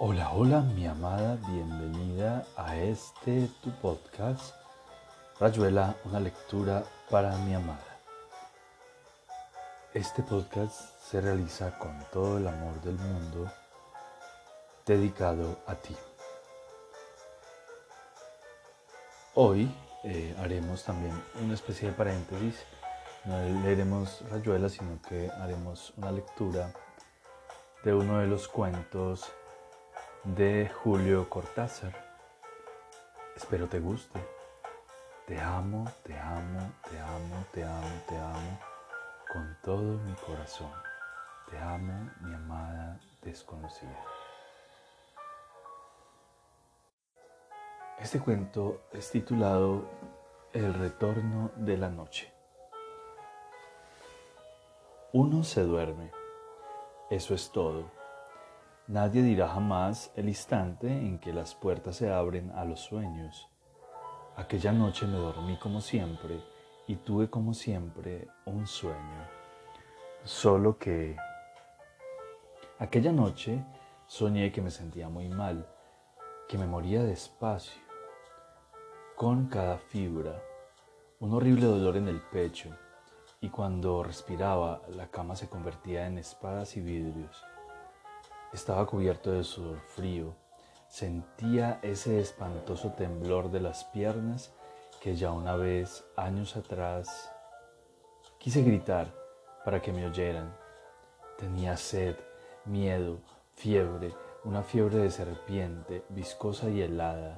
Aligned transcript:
Hola, 0.00 0.30
hola 0.32 0.60
mi 0.60 0.86
amada, 0.86 1.36
bienvenida 1.48 2.46
a 2.56 2.76
este 2.76 3.48
tu 3.64 3.72
podcast, 3.80 4.54
Rayuela, 5.40 5.96
una 6.04 6.20
lectura 6.20 6.84
para 7.10 7.36
mi 7.38 7.52
amada. 7.52 7.98
Este 9.92 10.22
podcast 10.22 11.02
se 11.02 11.20
realiza 11.20 11.76
con 11.80 11.98
todo 12.12 12.38
el 12.38 12.46
amor 12.46 12.80
del 12.82 12.94
mundo 12.94 13.50
dedicado 14.86 15.58
a 15.66 15.74
ti. 15.74 15.96
Hoy 19.34 19.68
eh, 20.04 20.32
haremos 20.38 20.84
también 20.84 21.20
una 21.42 21.54
especie 21.54 21.88
de 21.88 21.96
paréntesis, 21.96 22.54
no 23.24 23.36
leeremos 23.64 24.22
Rayuela, 24.30 24.68
sino 24.68 25.02
que 25.02 25.28
haremos 25.28 25.92
una 25.96 26.12
lectura 26.12 26.72
de 27.82 27.94
uno 27.94 28.20
de 28.20 28.28
los 28.28 28.46
cuentos 28.46 29.32
de 30.24 30.68
Julio 30.68 31.28
Cortázar. 31.28 31.92
Espero 33.36 33.68
te 33.68 33.78
guste. 33.78 34.18
Te 35.26 35.38
amo, 35.38 35.84
te 36.02 36.18
amo, 36.18 36.72
te 36.88 36.98
amo, 36.98 37.44
te 37.52 37.62
amo, 37.62 38.02
te 38.08 38.16
amo 38.16 38.58
con 39.30 39.56
todo 39.62 39.98
mi 39.98 40.14
corazón. 40.14 40.72
Te 41.50 41.58
amo, 41.58 42.10
mi 42.20 42.34
amada 42.34 42.98
desconocida. 43.22 44.04
Este 47.98 48.20
cuento 48.20 48.82
es 48.92 49.10
titulado 49.10 49.88
El 50.52 50.74
retorno 50.74 51.50
de 51.56 51.76
la 51.76 51.90
noche. 51.90 52.32
Uno 55.12 55.42
se 55.44 55.62
duerme. 55.62 56.10
Eso 57.10 57.34
es 57.34 57.50
todo 57.50 57.97
Nadie 58.88 59.20
dirá 59.22 59.48
jamás 59.48 60.10
el 60.16 60.30
instante 60.30 60.86
en 60.86 61.18
que 61.18 61.34
las 61.34 61.54
puertas 61.54 61.96
se 61.96 62.10
abren 62.10 62.50
a 62.52 62.64
los 62.64 62.80
sueños. 62.80 63.50
Aquella 64.34 64.72
noche 64.72 65.06
me 65.06 65.18
dormí 65.18 65.58
como 65.58 65.82
siempre 65.82 66.42
y 66.86 66.96
tuve 66.96 67.28
como 67.28 67.52
siempre 67.52 68.28
un 68.46 68.66
sueño. 68.66 69.28
Solo 70.24 70.78
que 70.78 71.18
aquella 72.78 73.12
noche 73.12 73.62
soñé 74.06 74.50
que 74.52 74.62
me 74.62 74.70
sentía 74.70 75.10
muy 75.10 75.28
mal, 75.28 75.68
que 76.48 76.56
me 76.56 76.66
moría 76.66 77.02
despacio, 77.02 77.82
con 79.16 79.48
cada 79.48 79.76
fibra, 79.76 80.40
un 81.20 81.34
horrible 81.34 81.66
dolor 81.66 81.98
en 81.98 82.08
el 82.08 82.22
pecho, 82.22 82.70
y 83.42 83.50
cuando 83.50 84.02
respiraba 84.02 84.80
la 84.88 85.10
cama 85.10 85.36
se 85.36 85.50
convertía 85.50 86.06
en 86.06 86.16
espadas 86.16 86.74
y 86.78 86.80
vidrios. 86.80 87.44
Estaba 88.52 88.86
cubierto 88.86 89.30
de 89.30 89.44
sudor 89.44 89.78
frío. 89.80 90.34
Sentía 90.88 91.78
ese 91.82 92.18
espantoso 92.18 92.92
temblor 92.92 93.50
de 93.50 93.60
las 93.60 93.84
piernas 93.84 94.52
que 95.00 95.16
ya 95.16 95.32
una 95.32 95.54
vez, 95.54 96.04
años 96.16 96.56
atrás, 96.56 97.30
quise 98.38 98.62
gritar 98.62 99.12
para 99.64 99.82
que 99.82 99.92
me 99.92 100.06
oyeran. 100.06 100.56
Tenía 101.36 101.76
sed, 101.76 102.16
miedo, 102.64 103.18
fiebre, 103.54 104.14
una 104.44 104.62
fiebre 104.62 104.98
de 104.98 105.10
serpiente, 105.10 106.04
viscosa 106.08 106.70
y 106.70 106.80
helada. 106.80 107.36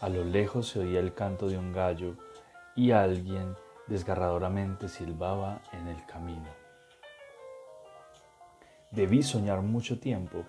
A 0.00 0.08
lo 0.10 0.22
lejos 0.22 0.68
se 0.68 0.80
oía 0.80 1.00
el 1.00 1.14
canto 1.14 1.48
de 1.48 1.56
un 1.56 1.72
gallo 1.72 2.16
y 2.76 2.90
alguien 2.90 3.56
desgarradoramente 3.86 4.88
silbaba 4.88 5.62
en 5.72 5.88
el 5.88 6.04
camino. 6.06 6.63
Debí 8.94 9.24
soñar 9.24 9.60
mucho 9.60 9.98
tiempo, 9.98 10.44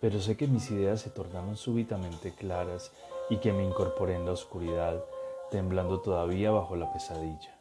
pero 0.00 0.20
sé 0.20 0.36
que 0.36 0.48
mis 0.48 0.68
ideas 0.72 1.00
se 1.00 1.10
tornaron 1.10 1.56
súbitamente 1.56 2.32
claras 2.32 2.90
y 3.30 3.36
que 3.36 3.52
me 3.52 3.64
incorporé 3.64 4.16
en 4.16 4.26
la 4.26 4.32
oscuridad, 4.32 5.04
temblando 5.52 6.00
todavía 6.00 6.50
bajo 6.50 6.74
la 6.74 6.92
pesadilla. 6.92 7.56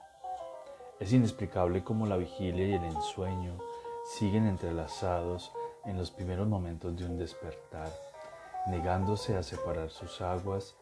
Es 0.99 1.13
inexplicable 1.13 1.83
cómo 1.83 2.07
la 2.07 2.17
vigilia 2.17 2.65
y 2.65 2.73
el 2.73 2.83
ensueño 2.83 3.59
siguen 4.05 4.47
entrelazados 4.47 5.51
en 5.85 5.99
los 5.99 6.09
primeros 6.09 6.47
momentos 6.47 6.97
de 6.97 7.05
un 7.05 7.19
despertar, 7.19 7.91
negándose 8.65 9.37
a 9.37 9.43
separar 9.43 9.91
sus 9.91 10.19
aguas. 10.19 10.75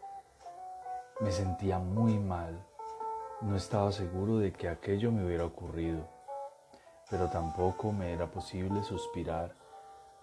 Me 1.20 1.32
sentía 1.34 1.78
muy 1.78 2.18
mal, 2.20 2.66
no 3.42 3.58
estaba 3.58 3.92
seguro 3.92 4.38
de 4.38 4.54
que 4.54 4.70
aquello 4.70 5.12
me 5.12 5.26
hubiera 5.26 5.44
ocurrido 5.44 6.21
pero 7.12 7.28
tampoco 7.28 7.92
me 7.92 8.14
era 8.14 8.32
posible 8.32 8.82
suspirar, 8.84 9.54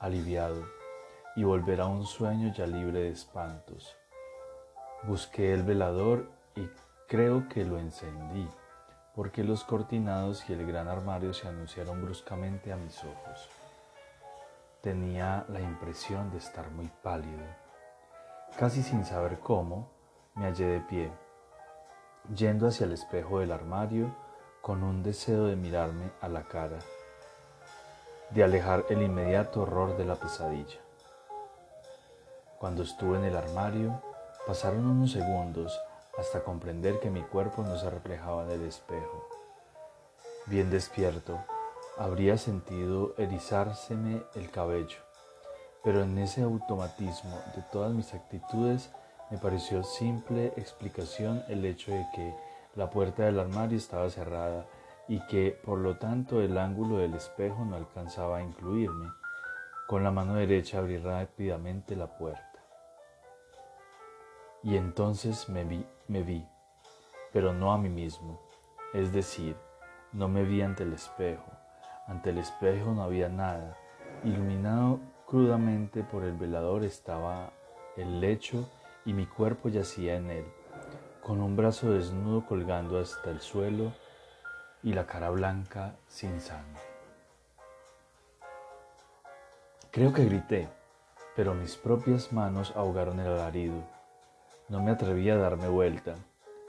aliviado, 0.00 0.64
y 1.36 1.44
volver 1.44 1.82
a 1.82 1.86
un 1.86 2.06
sueño 2.06 2.52
ya 2.52 2.66
libre 2.66 3.00
de 3.00 3.10
espantos. 3.10 3.94
Busqué 5.04 5.52
el 5.52 5.62
velador 5.62 6.30
y 6.56 6.68
creo 7.06 7.46
que 7.48 7.64
lo 7.64 7.78
encendí, 7.78 8.48
porque 9.14 9.44
los 9.44 9.64
cortinados 9.64 10.48
y 10.48 10.54
el 10.54 10.66
gran 10.66 10.88
armario 10.88 11.34
se 11.34 11.46
anunciaron 11.46 12.02
bruscamente 12.02 12.72
a 12.72 12.76
mis 12.76 13.04
ojos. 13.04 13.48
Tenía 14.80 15.44
la 15.48 15.60
impresión 15.60 16.30
de 16.30 16.38
estar 16.38 16.70
muy 16.70 16.90
pálido. 17.02 17.44
Casi 18.58 18.82
sin 18.82 19.04
saber 19.04 19.40
cómo, 19.40 19.90
me 20.34 20.46
hallé 20.46 20.66
de 20.66 20.80
pie, 20.80 21.12
yendo 22.34 22.66
hacia 22.66 22.86
el 22.86 22.92
espejo 22.92 23.40
del 23.40 23.52
armario, 23.52 24.14
con 24.60 24.82
un 24.82 25.02
deseo 25.02 25.46
de 25.46 25.56
mirarme 25.56 26.10
a 26.20 26.28
la 26.28 26.44
cara, 26.44 26.78
de 28.30 28.44
alejar 28.44 28.84
el 28.90 29.02
inmediato 29.02 29.62
horror 29.62 29.96
de 29.96 30.04
la 30.04 30.16
pesadilla. 30.16 30.78
Cuando 32.58 32.82
estuve 32.82 33.18
en 33.18 33.24
el 33.24 33.36
armario, 33.36 34.02
pasaron 34.46 34.86
unos 34.86 35.12
segundos 35.12 35.80
hasta 36.18 36.42
comprender 36.42 36.98
que 37.00 37.10
mi 37.10 37.22
cuerpo 37.22 37.62
no 37.62 37.78
se 37.78 37.88
reflejaba 37.88 38.44
en 38.44 38.50
el 38.50 38.62
espejo. 38.66 39.28
Bien 40.46 40.70
despierto, 40.70 41.38
habría 41.96 42.36
sentido 42.38 43.14
erizárseme 43.18 44.22
el 44.34 44.50
cabello, 44.50 44.98
pero 45.84 46.02
en 46.02 46.18
ese 46.18 46.42
automatismo 46.42 47.38
de 47.54 47.62
todas 47.72 47.92
mis 47.92 48.12
actitudes 48.14 48.90
me 49.30 49.38
pareció 49.38 49.84
simple 49.84 50.52
explicación 50.56 51.44
el 51.48 51.64
hecho 51.64 51.92
de 51.92 52.06
que 52.14 52.34
la 52.78 52.88
puerta 52.90 53.24
del 53.24 53.40
armario 53.40 53.76
estaba 53.76 54.08
cerrada 54.08 54.64
y 55.08 55.18
que 55.26 55.50
por 55.64 55.80
lo 55.80 55.96
tanto 55.96 56.40
el 56.40 56.56
ángulo 56.56 56.98
del 56.98 57.14
espejo 57.14 57.64
no 57.64 57.74
alcanzaba 57.74 58.36
a 58.38 58.42
incluirme. 58.42 59.08
Con 59.88 60.04
la 60.04 60.12
mano 60.12 60.34
derecha 60.34 60.78
abrí 60.78 60.96
rápidamente 60.96 61.96
la 61.96 62.06
puerta. 62.06 62.62
Y 64.62 64.76
entonces 64.76 65.48
me 65.48 65.64
vi, 65.64 65.84
me 66.06 66.22
vi, 66.22 66.46
pero 67.32 67.52
no 67.52 67.72
a 67.72 67.78
mí 67.78 67.88
mismo. 67.88 68.40
Es 68.94 69.12
decir, 69.12 69.56
no 70.12 70.28
me 70.28 70.44
vi 70.44 70.62
ante 70.62 70.84
el 70.84 70.92
espejo. 70.92 71.50
Ante 72.06 72.30
el 72.30 72.38
espejo 72.38 72.92
no 72.92 73.02
había 73.02 73.28
nada. 73.28 73.76
Iluminado 74.22 75.00
crudamente 75.26 76.04
por 76.04 76.22
el 76.22 76.36
velador 76.36 76.84
estaba 76.84 77.50
el 77.96 78.20
lecho 78.20 78.70
y 79.04 79.14
mi 79.14 79.26
cuerpo 79.26 79.68
yacía 79.68 80.14
en 80.14 80.30
él 80.30 80.57
con 81.28 81.42
un 81.42 81.56
brazo 81.56 81.92
desnudo 81.92 82.46
colgando 82.46 82.98
hasta 82.98 83.28
el 83.28 83.42
suelo 83.42 83.92
y 84.82 84.94
la 84.94 85.06
cara 85.06 85.28
blanca 85.28 85.94
sin 86.06 86.40
sangre. 86.40 86.80
Creo 89.90 90.14
que 90.14 90.24
grité, 90.24 90.70
pero 91.36 91.52
mis 91.52 91.76
propias 91.76 92.32
manos 92.32 92.72
ahogaron 92.74 93.20
el 93.20 93.26
alarido. 93.26 93.76
No 94.70 94.82
me 94.82 94.90
atreví 94.90 95.28
a 95.28 95.36
darme 95.36 95.68
vuelta, 95.68 96.14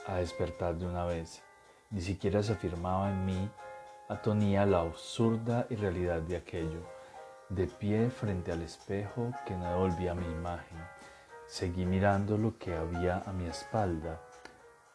a 0.05 0.15
despertar 0.15 0.75
de 0.75 0.87
una 0.87 1.05
vez. 1.05 1.41
Ni 1.89 2.01
siquiera 2.01 2.43
se 2.43 2.51
afirmaba 2.51 3.11
en 3.11 3.25
mí, 3.25 3.49
atonía 4.09 4.65
la 4.65 4.81
absurda 4.81 5.67
irrealidad 5.69 6.19
de 6.19 6.35
aquello. 6.35 6.81
De 7.47 7.67
pie 7.67 8.09
frente 8.09 8.51
al 8.51 8.61
espejo 8.61 9.31
que 9.45 9.55
no 9.55 9.69
devolvía 9.69 10.13
mi 10.13 10.25
imagen, 10.25 10.79
seguí 11.47 11.85
mirando 11.85 12.37
lo 12.37 12.57
que 12.57 12.75
había 12.75 13.23
a 13.25 13.31
mi 13.31 13.45
espalda 13.45 14.19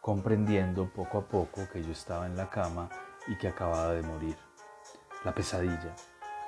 comprendiendo 0.04 0.90
poco 0.90 1.16
a 1.16 1.22
poco 1.22 1.66
que 1.72 1.82
yo 1.82 1.90
estaba 1.90 2.26
en 2.26 2.36
la 2.36 2.50
cama 2.50 2.90
y 3.26 3.38
que 3.38 3.48
acababa 3.48 3.94
de 3.94 4.02
morir. 4.02 4.36
La 5.24 5.34
pesadilla. 5.34 5.96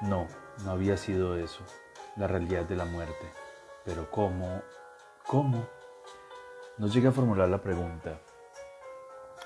No, 0.03 0.27
no 0.63 0.73
había 0.73 0.99
sido 0.99 1.39
eso, 1.39 1.65
la 2.17 2.27
realidad 2.27 2.67
de 2.67 2.77
la 2.77 2.85
muerte. 2.85 3.33
Pero 3.83 4.11
¿cómo? 4.11 4.61
¿Cómo? 5.27 5.67
No 6.77 6.89
llegué 6.89 7.09
a 7.09 7.13
formular 7.13 7.49
la 7.49 7.63
pregunta. 7.63 8.21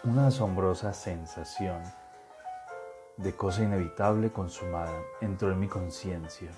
Una 0.03 0.27
asombrosa 0.27 0.93
sensación 0.93 1.81
de 3.17 3.37
cosa 3.37 3.63
inevitable 3.63 4.33
consumada 4.33 5.05
entró 5.21 5.53
en 5.53 5.61
mi 5.61 5.69
conciencia. 5.69 6.51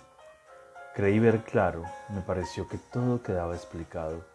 Creí 0.94 1.18
ver 1.18 1.44
claro, 1.44 1.82
me 2.08 2.22
pareció 2.22 2.66
que 2.66 2.78
todo 2.78 3.22
quedaba 3.22 3.54
explicado 3.54 4.31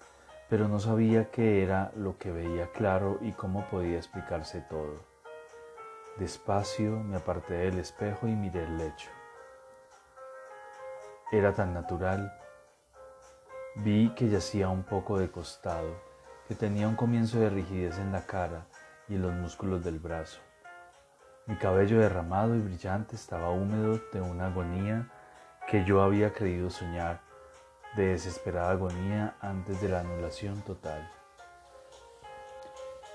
pero 0.50 0.68
no 0.68 0.80
sabía 0.80 1.30
qué 1.32 1.64
era 1.64 1.92
lo 1.96 2.18
que 2.18 2.32
veía 2.32 2.72
claro 2.72 3.20
y 3.22 3.32
cómo 3.34 3.66
podía 3.70 3.98
explicarse 3.98 4.62
todo. 4.62 5.04
Despacio 6.18 6.92
me 7.04 7.18
aparté 7.18 7.54
del 7.56 7.80
espejo 7.80 8.28
y 8.28 8.36
miré 8.36 8.64
el 8.64 8.78
lecho. 8.78 9.10
Era 11.32 11.54
tan 11.54 11.74
natural, 11.74 12.34
Vi 13.84 14.10
que 14.16 14.28
yacía 14.28 14.70
un 14.70 14.82
poco 14.82 15.20
de 15.20 15.30
costado, 15.30 16.02
que 16.48 16.56
tenía 16.56 16.88
un 16.88 16.96
comienzo 16.96 17.40
de 17.40 17.52
rigidez 17.52 18.00
en 18.00 18.12
la 18.12 18.26
cara 18.26 18.66
y 19.08 19.14
en 19.14 19.22
los 19.22 19.34
músculos 19.34 19.84
del 19.84 20.00
brazo. 20.00 20.40
Mi 21.46 21.58
cabello 21.58 22.00
derramado 22.00 22.56
y 22.56 22.60
brillante 22.60 23.16
estaba 23.16 23.52
húmedo 23.52 24.02
de 24.12 24.22
una 24.22 24.48
agonía 24.48 25.12
que 25.70 25.86
yo 25.86 26.02
había 26.02 26.34
creído 26.34 26.72
soñar, 26.72 27.22
de 27.98 28.10
desesperada 28.10 28.72
agonía 28.72 29.36
antes 29.42 29.82
de 29.82 29.90
la 29.90 30.02
anulación 30.02 30.62
total. 30.62 31.12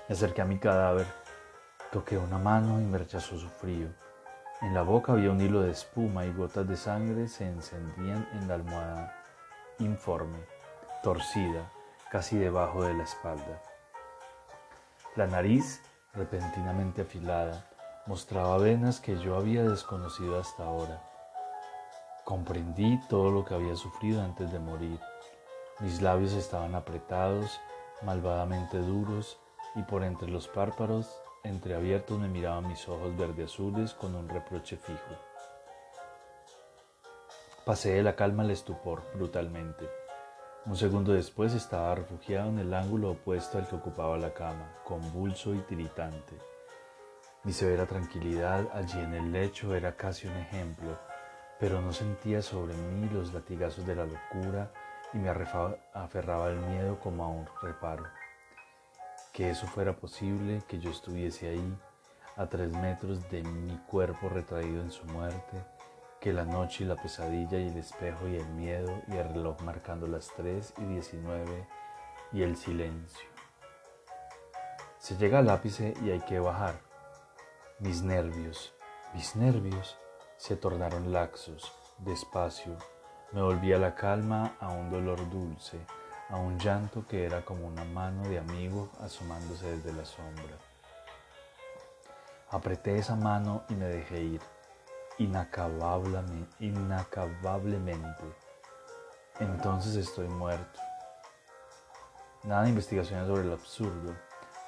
Me 0.09 0.13
acerqué 0.13 0.41
a 0.41 0.45
mi 0.45 0.59
cadáver, 0.59 1.07
toqué 1.91 2.17
una 2.17 2.37
mano 2.37 2.81
y 2.81 2.83
me 2.83 2.97
rechazó 2.97 3.37
su 3.37 3.47
frío. 3.47 3.87
En 4.61 4.73
la 4.73 4.81
boca 4.81 5.13
había 5.13 5.31
un 5.31 5.39
hilo 5.39 5.61
de 5.61 5.71
espuma 5.71 6.25
y 6.25 6.33
gotas 6.33 6.67
de 6.67 6.75
sangre 6.75 7.29
se 7.29 7.47
encendían 7.47 8.27
en 8.33 8.47
la 8.49 8.55
almohada 8.55 9.15
informe, 9.79 10.39
torcida, 11.01 11.71
casi 12.11 12.37
debajo 12.37 12.83
de 12.83 12.93
la 12.93 13.03
espalda. 13.03 13.61
La 15.15 15.27
nariz, 15.27 15.81
repentinamente 16.13 17.03
afilada, 17.03 17.69
mostraba 18.05 18.57
venas 18.57 18.99
que 18.99 19.17
yo 19.17 19.37
había 19.37 19.63
desconocido 19.63 20.39
hasta 20.39 20.63
ahora. 20.63 21.01
Comprendí 22.25 22.99
todo 23.09 23.31
lo 23.31 23.43
que 23.43 23.53
había 23.53 23.75
sufrido 23.75 24.21
antes 24.21 24.51
de 24.51 24.59
morir. 24.59 24.99
Mis 25.79 26.01
labios 26.01 26.33
estaban 26.33 26.75
apretados, 26.75 27.59
malvadamente 28.01 28.77
duros, 28.77 29.39
y 29.75 29.81
por 29.83 30.03
entre 30.03 30.29
los 30.29 30.47
párpados 30.47 31.23
entreabiertos 31.43 32.17
me 32.19 32.29
miraban 32.29 32.67
mis 32.67 32.87
ojos 32.87 33.15
verde 33.17 33.43
azules 33.43 33.93
con 33.93 34.15
un 34.15 34.29
reproche 34.29 34.77
fijo. 34.77 35.17
Pasé 37.65 37.93
de 37.93 38.03
la 38.03 38.15
calma 38.15 38.43
al 38.43 38.51
estupor 38.51 39.03
brutalmente. 39.13 39.89
Un 40.65 40.77
segundo 40.77 41.11
después 41.11 41.53
estaba 41.53 41.95
refugiado 41.95 42.49
en 42.49 42.59
el 42.59 42.73
ángulo 42.73 43.11
opuesto 43.11 43.57
al 43.57 43.67
que 43.67 43.75
ocupaba 43.75 44.17
la 44.17 44.33
cama, 44.33 44.73
convulso 44.85 45.53
y 45.53 45.59
tiritante. 45.59 46.37
Mi 47.43 47.51
severa 47.51 47.85
tranquilidad 47.85 48.69
allí 48.73 48.99
en 48.99 49.13
el 49.13 49.31
lecho 49.33 49.75
era 49.75 49.97
casi 49.97 50.27
un 50.27 50.37
ejemplo, 50.37 50.97
pero 51.63 51.79
no 51.79 51.93
sentía 51.93 52.41
sobre 52.41 52.73
mí 52.73 53.07
los 53.07 53.33
latigazos 53.33 53.85
de 53.85 53.95
la 53.95 54.03
locura 54.03 54.69
y 55.13 55.17
me 55.17 55.29
aferraba 55.29 56.49
el 56.49 56.59
miedo 56.59 56.99
como 56.99 57.23
a 57.23 57.29
un 57.29 57.47
reparo 57.61 58.03
que 59.31 59.49
eso 59.49 59.65
fuera 59.67 59.95
posible, 59.95 60.61
que 60.67 60.77
yo 60.77 60.91
estuviese 60.91 61.47
ahí, 61.47 61.77
a 62.35 62.47
tres 62.47 62.69
metros 62.69 63.29
de 63.29 63.43
mi 63.43 63.77
cuerpo 63.87 64.27
retraído 64.27 64.81
en 64.81 64.91
su 64.91 65.05
muerte, 65.05 65.63
que 66.19 66.33
la 66.33 66.43
noche 66.43 66.83
y 66.83 66.87
la 66.87 66.97
pesadilla 66.97 67.57
y 67.57 67.69
el 67.69 67.77
espejo 67.77 68.27
y 68.27 68.35
el 68.35 68.47
miedo 68.49 69.01
y 69.07 69.15
el 69.15 69.29
reloj 69.29 69.61
marcando 69.61 70.05
las 70.05 70.33
tres 70.35 70.73
y 70.77 70.83
diecinueve 70.83 71.65
y 72.33 72.41
el 72.41 72.57
silencio. 72.57 73.29
Se 74.97 75.15
llega 75.15 75.39
al 75.39 75.49
ápice 75.49 75.93
y 76.03 76.11
hay 76.11 76.19
que 76.19 76.39
bajar. 76.39 76.75
Mis 77.79 78.03
nervios, 78.03 78.73
mis 79.13 79.37
nervios 79.37 79.97
se 80.43 80.57
tornaron 80.57 81.13
laxos, 81.13 81.71
despacio. 81.99 82.75
Me 83.31 83.41
volví 83.41 83.71
a 83.71 83.77
la 83.77 83.95
calma, 83.95 84.57
a 84.59 84.67
un 84.71 84.89
dolor 84.89 85.29
dulce, 85.29 85.79
a 86.27 86.35
un 86.35 86.59
llanto 86.59 87.07
que 87.07 87.23
era 87.23 87.45
como 87.45 87.65
una 87.65 87.85
mano 87.85 88.27
de 88.27 88.39
amigo 88.39 88.89
asomándose 88.99 89.71
desde 89.77 89.93
la 89.93 90.03
sombra. 90.03 90.57
Apreté 92.49 92.97
esa 92.97 93.15
mano 93.15 93.63
y 93.69 93.75
me 93.75 93.85
dejé 93.85 94.21
ir, 94.21 94.41
inacabablemente. 95.17 96.53
inacabablemente. 96.59 98.25
Entonces 99.39 99.95
estoy 99.95 100.27
muerto. 100.27 100.81
Nada 102.43 102.63
de 102.63 102.69
investigaciones 102.71 103.27
sobre 103.27 103.43
el 103.43 103.53
absurdo. 103.53 104.13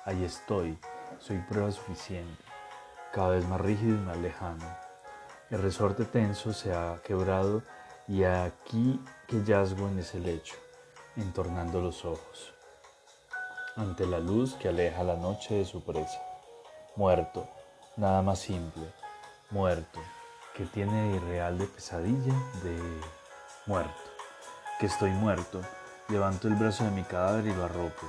Ahí 0.05 0.23
estoy, 0.23 0.79
soy 1.19 1.37
prueba 1.39 1.69
suficiente, 1.69 2.45
cada 3.11 3.31
vez 3.31 3.45
más 3.45 3.59
rígido 3.59 3.97
y 3.97 3.99
más 3.99 4.15
lejano. 4.19 4.84
El 5.51 5.61
resorte 5.61 6.05
tenso 6.05 6.53
se 6.53 6.73
ha 6.73 6.99
quebrado 7.03 7.61
y 8.07 8.23
aquí 8.23 8.99
que 9.27 9.43
yazgo 9.43 9.87
en 9.87 9.99
ese 9.99 10.19
lecho 10.19 10.55
entornando 11.15 11.79
los 11.81 12.03
ojos, 12.03 12.53
ante 13.75 14.07
la 14.07 14.19
luz 14.19 14.55
que 14.55 14.69
aleja 14.69 15.03
la 15.03 15.15
noche 15.15 15.53
de 15.53 15.65
su 15.65 15.83
presa. 15.83 16.19
Muerto, 16.95 17.47
nada 17.95 18.23
más 18.23 18.39
simple, 18.39 18.91
muerto, 19.51 19.99
que 20.55 20.65
tiene 20.65 21.09
de 21.09 21.15
irreal 21.17 21.59
de 21.59 21.67
pesadilla, 21.67 22.33
de 22.63 22.79
muerto, 23.67 23.93
que 24.79 24.87
estoy 24.87 25.11
muerto, 25.11 25.61
levanto 26.09 26.47
el 26.47 26.55
brazo 26.55 26.85
de 26.85 26.91
mi 26.91 27.03
cadáver 27.03 27.45
y 27.45 27.53
lo 27.53 27.65
arropo, 27.65 28.07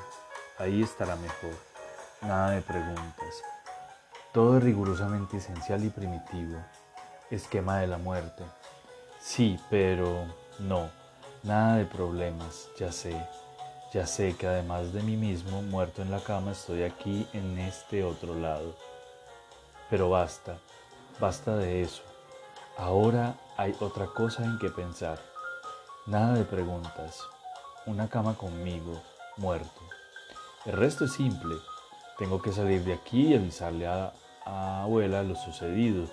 ahí 0.59 0.83
estará 0.83 1.17
mejor, 1.17 1.55
nada 2.23 2.53
de 2.53 2.63
preguntas, 2.63 3.43
todo 4.33 4.57
es 4.57 4.65
rigurosamente 4.65 5.37
esencial 5.37 5.85
y 5.85 5.91
primitivo, 5.91 6.59
esquema 7.31 7.79
de 7.79 7.87
la 7.87 7.99
muerte, 7.99 8.45
sí, 9.21 9.59
pero 9.71 10.27
no, 10.59 10.89
Nada 11.47 11.77
de 11.77 11.85
problemas, 11.85 12.69
ya 12.77 12.91
sé, 12.91 13.15
ya 13.93 14.05
sé 14.05 14.37
que 14.37 14.49
además 14.49 14.93
de 14.93 15.01
mí 15.03 15.17
mismo, 15.17 15.63
muerto 15.63 16.03
en 16.03 16.11
la 16.11 16.19
cama, 16.19 16.51
estoy 16.51 16.83
aquí 16.83 17.25
en 17.35 17.57
este 17.61 18.03
otro 18.03 18.35
lado. 18.35 18.75
Pero 19.89 20.11
basta, 20.11 20.59
basta 21.21 21.57
de 21.57 21.83
eso. 21.83 22.03
Ahora 22.77 23.37
hay 23.57 23.77
otra 23.79 24.07
cosa 24.07 24.45
en 24.45 24.59
que 24.59 24.71
pensar. 24.71 25.21
Nada 26.07 26.35
de 26.35 26.43
preguntas. 26.43 27.23
Una 27.87 28.09
cama 28.09 28.35
conmigo, 28.35 29.01
muerto. 29.37 29.83
El 30.65 30.73
resto 30.73 31.05
es 31.05 31.13
simple. 31.13 31.55
Tengo 32.19 32.43
que 32.43 32.51
salir 32.51 32.83
de 32.83 32.95
aquí 32.95 33.29
y 33.29 33.37
avisarle 33.37 33.87
a, 33.87 34.13
a 34.45 34.83
abuela 34.83 35.23
lo 35.23 35.37
sucedido, 35.37 36.09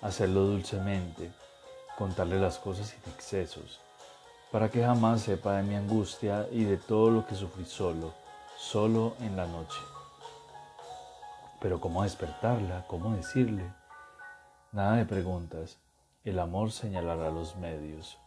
hacerlo 0.00 0.42
dulcemente, 0.42 1.30
contarle 1.96 2.38
las 2.38 2.58
cosas 2.58 2.88
sin 2.88 3.12
excesos 3.12 3.80
para 4.50 4.68
que 4.68 4.82
jamás 4.82 5.22
sepa 5.22 5.56
de 5.56 5.62
mi 5.62 5.76
angustia 5.76 6.48
y 6.50 6.64
de 6.64 6.76
todo 6.76 7.10
lo 7.10 7.26
que 7.26 7.36
sufrí 7.36 7.64
solo, 7.64 8.12
solo 8.56 9.14
en 9.20 9.36
la 9.36 9.46
noche. 9.46 9.78
Pero 11.60 11.80
¿cómo 11.80 12.02
despertarla? 12.02 12.84
¿Cómo 12.88 13.14
decirle? 13.14 13.72
Nada 14.72 14.96
de 14.96 15.04
preguntas. 15.04 15.78
El 16.24 16.38
amor 16.38 16.72
señalará 16.72 17.30
los 17.30 17.56
medios. 17.56 18.18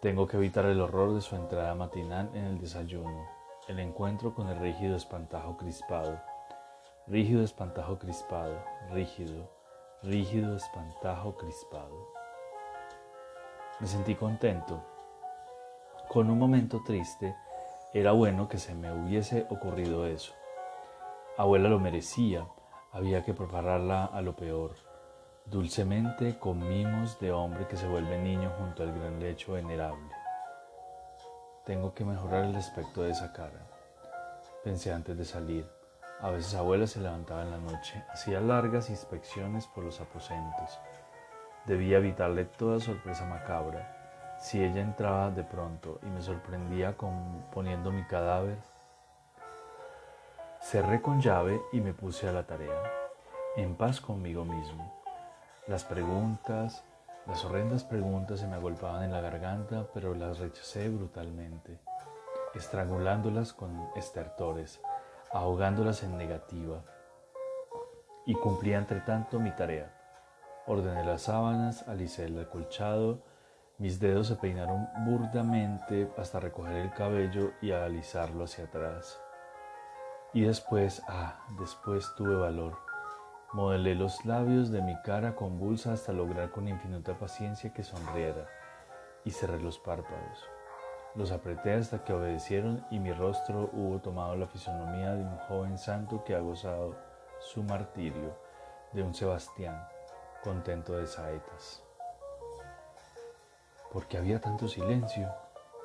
Tengo 0.00 0.26
que 0.26 0.36
evitar 0.36 0.64
el 0.64 0.80
horror 0.80 1.14
de 1.14 1.20
su 1.20 1.36
entrada 1.36 1.74
matinal 1.74 2.30
en 2.34 2.44
el 2.44 2.60
desayuno, 2.60 3.26
el 3.66 3.80
encuentro 3.80 4.34
con 4.34 4.48
el 4.48 4.58
rígido 4.58 4.96
espantajo 4.96 5.56
crispado. 5.56 6.20
Rígido 7.06 7.42
espantajo 7.42 7.98
crispado, 7.98 8.62
rígido, 8.90 9.50
rígido 10.02 10.56
espantajo 10.56 11.36
crispado. 11.36 12.08
Me 13.80 13.86
sentí 13.86 14.14
contento 14.14 14.80
con 16.08 16.30
un 16.30 16.38
momento 16.38 16.82
triste, 16.84 17.36
era 17.92 18.12
bueno 18.12 18.48
que 18.48 18.58
se 18.58 18.74
me 18.74 18.92
hubiese 18.92 19.46
ocurrido 19.50 20.06
eso. 20.06 20.32
Abuela 21.36 21.68
lo 21.68 21.78
merecía, 21.78 22.46
había 22.92 23.24
que 23.24 23.34
prepararla 23.34 24.06
a 24.06 24.22
lo 24.22 24.34
peor. 24.34 24.76
Dulcemente 25.44 26.38
con 26.38 26.66
mimos 26.66 27.18
de 27.20 27.32
hombre 27.32 27.66
que 27.66 27.76
se 27.76 27.88
vuelve 27.88 28.18
niño 28.18 28.52
junto 28.58 28.82
al 28.82 28.98
gran 28.98 29.20
lecho 29.20 29.52
venerable. 29.52 30.14
Tengo 31.64 31.92
que 31.92 32.04
mejorar 32.04 32.44
el 32.44 32.56
aspecto 32.56 33.02
de 33.02 33.10
esa 33.10 33.32
cara. 33.32 33.66
Pensé 34.64 34.92
antes 34.92 35.16
de 35.16 35.24
salir. 35.24 35.77
A 36.20 36.30
veces 36.30 36.54
abuela 36.54 36.86
se 36.86 37.00
levantaba 37.00 37.42
en 37.42 37.50
la 37.52 37.58
noche, 37.58 38.04
hacía 38.10 38.40
largas 38.40 38.90
inspecciones 38.90 39.66
por 39.68 39.84
los 39.84 40.00
aposentos. 40.00 40.78
Debía 41.64 41.98
evitarle 41.98 42.44
toda 42.44 42.80
sorpresa 42.80 43.24
macabra 43.24 43.94
si 44.38 44.62
ella 44.62 44.80
entraba 44.80 45.30
de 45.30 45.44
pronto 45.44 45.98
y 46.02 46.06
me 46.06 46.22
sorprendía 46.22 46.96
con, 46.96 47.44
poniendo 47.52 47.90
mi 47.90 48.04
cadáver, 48.04 48.58
cerré 50.60 51.02
con 51.02 51.20
llave 51.20 51.60
y 51.72 51.80
me 51.80 51.92
puse 51.92 52.28
a 52.28 52.32
la 52.32 52.46
tarea, 52.46 52.82
en 53.56 53.74
paz 53.74 54.00
conmigo 54.00 54.44
mismo. 54.44 54.92
Las 55.66 55.84
preguntas, 55.84 56.84
las 57.26 57.44
horrendas 57.44 57.84
preguntas 57.84 58.40
se 58.40 58.46
me 58.46 58.54
agolpaban 58.54 59.04
en 59.04 59.12
la 59.12 59.20
garganta, 59.20 59.86
pero 59.92 60.14
las 60.14 60.38
rechacé 60.38 60.88
brutalmente, 60.88 61.78
estrangulándolas 62.54 63.52
con 63.52 63.90
estertores, 63.96 64.80
ahogándolas 65.32 66.02
en 66.02 66.16
negativa. 66.16 66.82
Y 68.26 68.34
cumplí 68.34 68.74
entre 68.74 69.00
tanto 69.00 69.40
mi 69.40 69.50
tarea. 69.52 69.94
Ordené 70.66 71.04
las 71.04 71.22
sábanas, 71.22 71.88
alicé 71.88 72.26
el 72.26 72.38
acolchado, 72.38 73.22
mis 73.78 74.00
dedos 74.00 74.26
se 74.26 74.36
peinaron 74.36 74.88
burdamente 75.06 76.10
hasta 76.18 76.40
recoger 76.40 76.76
el 76.76 76.92
cabello 76.92 77.52
y 77.62 77.70
alisarlo 77.70 78.44
hacia 78.44 78.64
atrás. 78.64 79.20
Y 80.34 80.42
después, 80.42 81.02
ah, 81.08 81.46
después 81.58 82.12
tuve 82.16 82.34
valor. 82.34 82.76
Modelé 83.52 83.94
los 83.94 84.26
labios 84.26 84.70
de 84.70 84.82
mi 84.82 84.94
cara 85.02 85.34
convulsa 85.36 85.92
hasta 85.92 86.12
lograr 86.12 86.50
con 86.50 86.68
infinita 86.68 87.18
paciencia 87.18 87.72
que 87.72 87.82
sonriera 87.82 88.46
y 89.24 89.30
cerré 89.30 89.58
los 89.58 89.78
párpados. 89.78 90.57
Los 91.18 91.32
apreté 91.32 91.74
hasta 91.74 92.04
que 92.04 92.12
obedecieron 92.12 92.86
y 92.92 93.00
mi 93.00 93.12
rostro 93.12 93.70
hubo 93.72 93.98
tomado 93.98 94.36
la 94.36 94.46
fisonomía 94.46 95.16
de 95.16 95.24
un 95.24 95.36
joven 95.48 95.76
santo 95.76 96.22
que 96.22 96.36
ha 96.36 96.38
gozado 96.38 96.94
su 97.40 97.64
martirio, 97.64 98.38
de 98.92 99.02
un 99.02 99.12
Sebastián 99.12 99.84
contento 100.44 100.92
de 100.92 101.08
saetas. 101.08 101.82
¿Por 103.92 104.06
qué 104.06 104.18
había 104.18 104.40
tanto 104.40 104.68
silencio? 104.68 105.28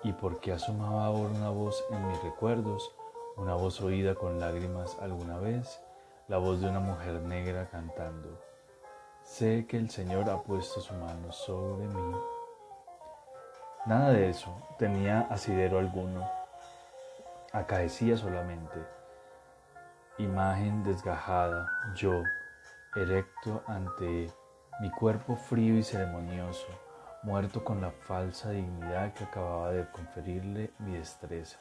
¿Y 0.04 0.14
por 0.14 0.40
qué 0.40 0.52
asomaba 0.52 1.08
ahora 1.08 1.34
una 1.34 1.50
voz 1.50 1.84
en 1.90 2.08
mis 2.10 2.22
recuerdos, 2.22 2.94
una 3.36 3.56
voz 3.56 3.82
oída 3.82 4.14
con 4.14 4.40
lágrimas 4.40 4.96
alguna 5.02 5.40
vez, 5.40 5.82
la 6.28 6.38
voz 6.38 6.62
de 6.62 6.70
una 6.70 6.80
mujer 6.80 7.20
negra 7.24 7.68
cantando? 7.72 8.40
Sé 9.24 9.66
que 9.66 9.78
el 9.78 9.90
Señor 9.90 10.30
ha 10.30 10.44
puesto 10.44 10.80
su 10.80 10.94
mano 10.94 11.32
sobre 11.32 11.88
mí. 11.88 12.33
Nada 13.86 14.12
de 14.12 14.30
eso 14.30 14.56
tenía 14.78 15.28
asidero 15.30 15.78
alguno. 15.78 16.26
Acaecía 17.52 18.16
solamente. 18.16 18.80
Imagen 20.18 20.84
desgajada, 20.84 21.68
yo, 21.94 22.24
erecto 22.96 23.62
ante 23.68 24.32
mi 24.80 24.90
cuerpo 24.90 25.36
frío 25.36 25.78
y 25.78 25.84
ceremonioso, 25.84 26.68
muerto 27.24 27.66
con 27.66 27.82
la 27.82 27.92
falsa 27.92 28.52
dignidad 28.52 29.12
que 29.14 29.26
acababa 29.26 29.72
de 29.72 29.86
conferirle 29.92 30.72
mi 30.80 30.94
destreza. 30.94 31.60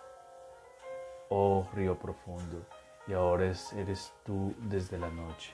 Oh 1.28 1.66
río 1.74 1.98
profundo, 1.98 2.64
y 3.08 3.14
ahora 3.14 3.46
eres 3.46 4.12
tú 4.24 4.54
desde 4.58 4.96
la 4.96 5.08
noche. 5.10 5.52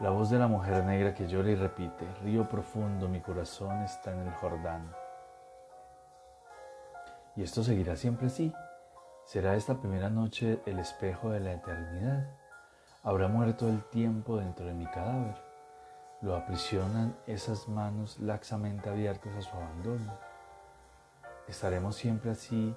La 0.00 0.08
voz 0.08 0.30
de 0.30 0.38
la 0.38 0.46
mujer 0.46 0.84
negra 0.84 1.12
que 1.12 1.26
llora 1.26 1.50
y 1.50 1.54
repite, 1.54 2.06
río 2.22 2.48
profundo, 2.48 3.08
mi 3.08 3.20
corazón 3.20 3.82
está 3.82 4.12
en 4.12 4.20
el 4.20 4.32
Jordán. 4.32 4.90
¿Y 7.36 7.42
esto 7.42 7.62
seguirá 7.62 7.96
siempre 7.96 8.28
así? 8.28 8.52
¿Será 9.26 9.56
esta 9.56 9.78
primera 9.78 10.08
noche 10.08 10.62
el 10.64 10.78
espejo 10.78 11.30
de 11.30 11.40
la 11.40 11.52
eternidad? 11.52 12.30
¿Habrá 13.02 13.28
muerto 13.28 13.68
el 13.68 13.84
tiempo 13.90 14.38
dentro 14.38 14.64
de 14.64 14.72
mi 14.72 14.86
cadáver? 14.86 15.36
Lo 16.22 16.34
aprisionan 16.34 17.14
esas 17.26 17.68
manos 17.68 18.18
laxamente 18.20 18.88
abiertas 18.88 19.36
a 19.36 19.42
su 19.42 19.54
abandono. 19.54 20.18
Estaremos 21.46 21.94
siempre 21.94 22.30
así, 22.30 22.74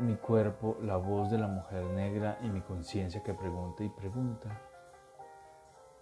mi 0.00 0.16
cuerpo, 0.16 0.76
la 0.82 0.96
voz 0.96 1.30
de 1.30 1.38
la 1.38 1.46
mujer 1.46 1.84
negra 1.84 2.38
y 2.42 2.48
mi 2.48 2.60
conciencia 2.60 3.22
que 3.22 3.34
pregunta 3.34 3.84
y 3.84 3.88
pregunta. 3.88 4.60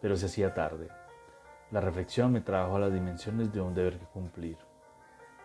Pero 0.01 0.17
se 0.17 0.27
hacía 0.27 0.55
tarde. 0.55 0.89
La 1.71 1.83
reflexión 1.83 2.33
me 2.33 2.41
trajo 2.41 2.77
a 2.77 2.81
las 2.81 2.93
dimensiones 2.93 3.53
de 3.53 3.61
un 3.61 3.75
deber 3.75 3.99
que 3.99 4.07
cumplir. 4.07 4.57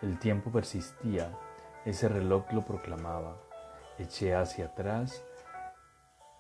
El 0.02 0.18
tiempo 0.20 0.52
persistía, 0.52 1.38
ese 1.86 2.08
reloj 2.08 2.52
lo 2.52 2.64
proclamaba. 2.64 3.38
Eché 3.98 4.36
hacia 4.36 4.66
atrás 4.66 5.24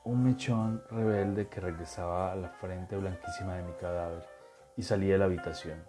un 0.04 0.24
mechón 0.24 0.84
rebelde 0.90 1.48
que 1.48 1.60
regresaba 1.60 2.32
a 2.32 2.36
la 2.36 2.50
frente 2.50 2.96
blanquísima 2.96 3.56
de 3.56 3.64
mi 3.64 3.74
cadáver 3.74 4.28
y 4.76 4.84
salí 4.84 5.08
de 5.08 5.18
la 5.18 5.26
habitación. 5.26 5.84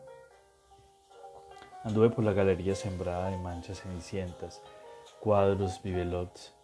Anduve 1.84 2.10
por 2.10 2.24
la 2.24 2.32
galería 2.32 2.74
sembrada 2.74 3.30
de 3.30 3.38
manchas 3.38 3.80
cenicientas, 3.80 4.62
cuadros, 5.20 5.82
bibelots, 5.82 6.54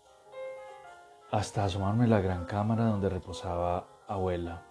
hasta 1.31 1.65
asomarme 1.65 2.05
a 2.05 2.09
la 2.09 2.21
gran 2.21 2.45
cámara 2.45 2.85
donde 2.85 3.09
reposaba 3.09 3.87
abuela, 4.07 4.63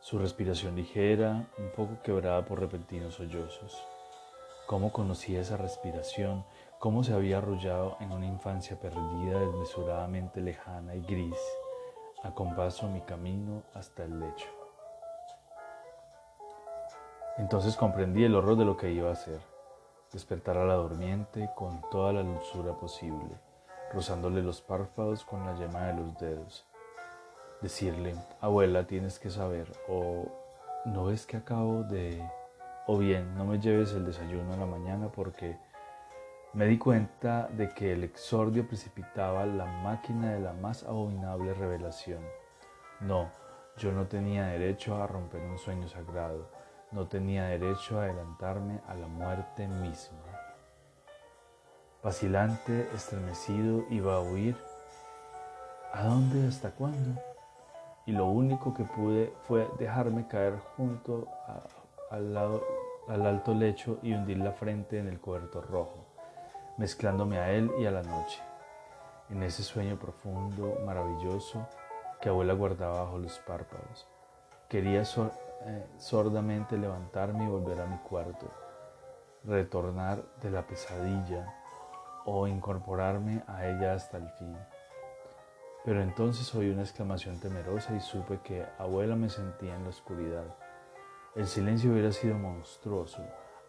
su 0.00 0.18
respiración 0.18 0.76
ligera, 0.76 1.48
un 1.56 1.70
poco 1.70 2.02
quebrada 2.02 2.44
por 2.44 2.60
repentinos 2.60 3.14
sollozos. 3.14 3.82
¿Cómo 4.66 4.92
conocía 4.92 5.40
esa 5.40 5.56
respiración? 5.56 6.44
¿Cómo 6.84 7.02
se 7.02 7.14
había 7.14 7.38
arrullado 7.38 7.96
en 8.00 8.12
una 8.12 8.26
infancia 8.26 8.78
perdida, 8.78 9.40
desmesuradamente 9.40 10.42
lejana 10.42 10.94
y 10.94 11.00
gris? 11.00 11.40
acompaso 12.22 12.90
mi 12.90 13.00
camino 13.00 13.62
hasta 13.72 14.04
el 14.04 14.20
lecho. 14.20 14.50
Entonces 17.38 17.74
comprendí 17.78 18.24
el 18.24 18.34
horror 18.34 18.58
de 18.58 18.66
lo 18.66 18.76
que 18.76 18.92
iba 18.92 19.08
a 19.08 19.14
hacer, 19.14 19.40
despertar 20.12 20.58
a 20.58 20.66
la 20.66 20.74
durmiente 20.74 21.48
con 21.56 21.80
toda 21.90 22.12
la 22.12 22.22
dulzura 22.22 22.74
posible, 22.74 23.34
rozándole 23.90 24.42
los 24.42 24.60
párpados 24.60 25.24
con 25.24 25.46
la 25.46 25.54
yema 25.54 25.86
de 25.86 25.94
los 25.94 26.18
dedos, 26.18 26.66
decirle, 27.62 28.14
abuela, 28.42 28.86
tienes 28.86 29.18
que 29.18 29.30
saber, 29.30 29.72
o 29.88 30.26
no 30.84 31.06
ves 31.06 31.24
que 31.24 31.38
acabo 31.38 31.82
de, 31.84 32.22
o 32.86 32.98
bien, 32.98 33.34
no 33.38 33.46
me 33.46 33.58
lleves 33.58 33.94
el 33.94 34.04
desayuno 34.04 34.52
a 34.52 34.58
la 34.58 34.66
mañana 34.66 35.08
porque 35.08 35.63
me 36.54 36.66
di 36.66 36.78
cuenta 36.78 37.48
de 37.48 37.68
que 37.70 37.92
el 37.92 38.04
exordio 38.04 38.66
precipitaba 38.68 39.44
la 39.44 39.66
máquina 39.66 40.34
de 40.34 40.40
la 40.40 40.52
más 40.52 40.84
abominable 40.84 41.52
revelación. 41.52 42.22
No, 43.00 43.28
yo 43.76 43.90
no 43.90 44.06
tenía 44.06 44.46
derecho 44.46 45.02
a 45.02 45.08
romper 45.08 45.42
un 45.42 45.58
sueño 45.58 45.88
sagrado, 45.88 46.48
no 46.92 47.08
tenía 47.08 47.46
derecho 47.46 47.98
a 47.98 48.04
adelantarme 48.04 48.80
a 48.86 48.94
la 48.94 49.08
muerte 49.08 49.66
misma. 49.66 50.20
Vacilante, 52.04 52.88
estremecido, 52.94 53.84
iba 53.90 54.14
a 54.14 54.20
huir. 54.20 54.56
¿A 55.92 56.04
dónde? 56.04 56.46
¿Hasta 56.46 56.70
cuándo? 56.70 57.20
Y 58.06 58.12
lo 58.12 58.26
único 58.26 58.74
que 58.74 58.84
pude 58.84 59.32
fue 59.42 59.68
dejarme 59.80 60.28
caer 60.28 60.58
junto 60.76 61.26
al, 62.10 62.36
alto 63.08 63.54
lecho 63.54 63.98
y 64.02 64.12
hundir 64.12 64.38
la 64.38 64.52
frente 64.52 65.00
en 65.00 65.08
el 65.08 65.18
cubierto 65.18 65.60
rojo 65.60 66.03
mezclándome 66.76 67.38
a 67.38 67.50
él 67.50 67.70
y 67.78 67.86
a 67.86 67.90
la 67.90 68.02
noche, 68.02 68.42
en 69.30 69.42
ese 69.42 69.62
sueño 69.62 69.98
profundo, 69.98 70.78
maravilloso 70.84 71.66
que 72.20 72.28
abuela 72.28 72.54
guardaba 72.54 73.04
bajo 73.04 73.18
los 73.18 73.38
párpados. 73.40 74.06
Quería 74.68 75.02
eh, 75.02 75.86
sordamente 75.98 76.76
levantarme 76.76 77.44
y 77.44 77.48
volver 77.48 77.80
a 77.80 77.86
mi 77.86 77.98
cuarto, 77.98 78.50
retornar 79.44 80.24
de 80.40 80.50
la 80.50 80.66
pesadilla 80.66 81.54
o 82.24 82.46
incorporarme 82.46 83.42
a 83.46 83.66
ella 83.66 83.94
hasta 83.94 84.16
el 84.16 84.28
fin. 84.30 84.56
Pero 85.84 86.02
entonces 86.02 86.52
oí 86.54 86.70
una 86.70 86.82
exclamación 86.82 87.38
temerosa 87.38 87.94
y 87.94 88.00
supe 88.00 88.40
que 88.42 88.64
abuela 88.78 89.16
me 89.16 89.28
sentía 89.28 89.76
en 89.76 89.84
la 89.84 89.90
oscuridad. 89.90 90.46
El 91.34 91.46
silencio 91.46 91.92
hubiera 91.92 92.10
sido 92.10 92.38
monstruoso, 92.38 93.22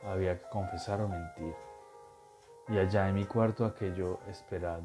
había 0.03 0.39
que 0.39 0.47
confesar 0.49 1.01
o 1.01 1.09
mentir 1.09 1.53
y 2.67 2.77
allá 2.77 3.07
en 3.09 3.15
mi 3.15 3.25
cuarto 3.25 3.65
aquello 3.65 4.19
esperado, 4.27 4.83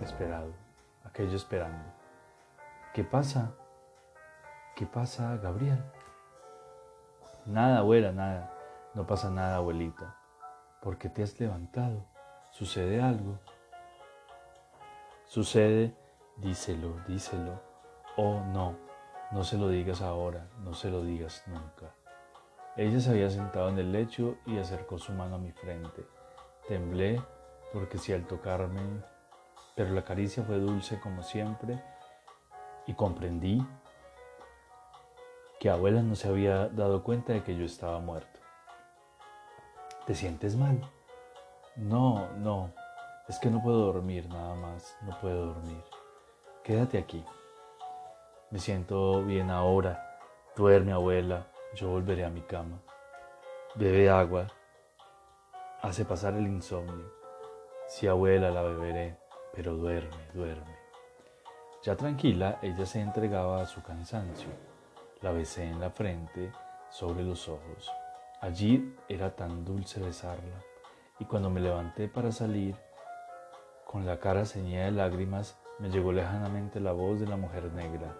esperado, 0.00 0.52
aquello 1.04 1.36
esperando. 1.36 1.84
¿Qué 2.92 3.04
pasa? 3.04 3.52
¿Qué 4.76 4.86
pasa, 4.86 5.36
Gabriel? 5.36 5.82
Nada, 7.46 7.78
abuela, 7.78 8.12
nada. 8.12 8.50
No 8.94 9.06
pasa 9.06 9.30
nada, 9.30 9.56
abuelita. 9.56 10.16
¿Por 10.80 10.98
qué 10.98 11.08
te 11.08 11.22
has 11.22 11.38
levantado? 11.38 12.04
¿Sucede 12.50 13.00
algo? 13.00 13.38
Sucede, 15.24 15.94
díselo, 16.36 16.96
díselo. 17.06 17.60
Oh, 18.16 18.40
no, 18.52 18.76
no 19.30 19.44
se 19.44 19.56
lo 19.56 19.68
digas 19.68 20.02
ahora, 20.02 20.48
no 20.64 20.74
se 20.74 20.90
lo 20.90 21.02
digas 21.02 21.44
nunca. 21.46 21.94
Ella 22.76 23.00
se 23.00 23.10
había 23.10 23.30
sentado 23.30 23.68
en 23.68 23.78
el 23.78 23.92
lecho 23.92 24.36
y 24.46 24.58
acercó 24.58 24.98
su 24.98 25.12
mano 25.12 25.36
a 25.36 25.38
mi 25.38 25.52
frente. 25.52 26.04
Temblé 26.70 27.20
porque 27.72 27.98
si 27.98 28.12
al 28.12 28.28
tocarme, 28.28 28.80
pero 29.74 29.90
la 29.90 30.04
caricia 30.04 30.44
fue 30.44 30.58
dulce 30.58 31.00
como 31.00 31.24
siempre 31.24 31.82
y 32.86 32.94
comprendí 32.94 33.60
que 35.58 35.68
abuela 35.68 36.00
no 36.00 36.14
se 36.14 36.28
había 36.28 36.68
dado 36.68 37.02
cuenta 37.02 37.32
de 37.32 37.42
que 37.42 37.56
yo 37.56 37.64
estaba 37.64 37.98
muerto. 37.98 38.38
¿Te 40.06 40.14
sientes 40.14 40.54
mal? 40.54 40.80
No, 41.74 42.28
no, 42.36 42.72
es 43.28 43.40
que 43.40 43.50
no 43.50 43.60
puedo 43.60 43.92
dormir 43.92 44.28
nada 44.28 44.54
más, 44.54 44.96
no 45.02 45.18
puedo 45.18 45.46
dormir. 45.46 45.82
Quédate 46.62 46.98
aquí. 46.98 47.24
Me 48.52 48.60
siento 48.60 49.24
bien 49.24 49.50
ahora. 49.50 50.20
Duerme, 50.54 50.92
abuela, 50.92 51.48
yo 51.74 51.88
volveré 51.88 52.24
a 52.24 52.30
mi 52.30 52.42
cama. 52.42 52.80
Bebe 53.74 54.08
agua, 54.08 54.46
hace 55.82 56.04
pasar 56.04 56.34
el 56.34 56.46
insomnio. 56.46 57.12
Si 57.88 58.06
abuela 58.06 58.50
la 58.50 58.62
beberé, 58.62 59.16
pero 59.54 59.74
duerme, 59.74 60.28
duerme. 60.34 60.76
Ya 61.82 61.96
tranquila, 61.96 62.58
ella 62.62 62.84
se 62.84 63.00
entregaba 63.00 63.62
a 63.62 63.66
su 63.66 63.82
cansancio. 63.82 64.50
La 65.22 65.32
besé 65.32 65.64
en 65.64 65.80
la 65.80 65.90
frente, 65.90 66.52
sobre 66.90 67.22
los 67.22 67.48
ojos. 67.48 67.90
Allí 68.40 68.94
era 69.08 69.34
tan 69.34 69.64
dulce 69.64 70.00
besarla, 70.00 70.60
y 71.18 71.24
cuando 71.24 71.50
me 71.50 71.60
levanté 71.60 72.08
para 72.08 72.32
salir, 72.32 72.76
con 73.86 74.06
la 74.06 74.18
cara 74.18 74.44
ceñida 74.44 74.84
de 74.84 74.92
lágrimas, 74.92 75.56
me 75.78 75.90
llegó 75.90 76.12
lejanamente 76.12 76.80
la 76.80 76.92
voz 76.92 77.20
de 77.20 77.26
la 77.26 77.36
mujer 77.36 77.72
negra, 77.72 78.14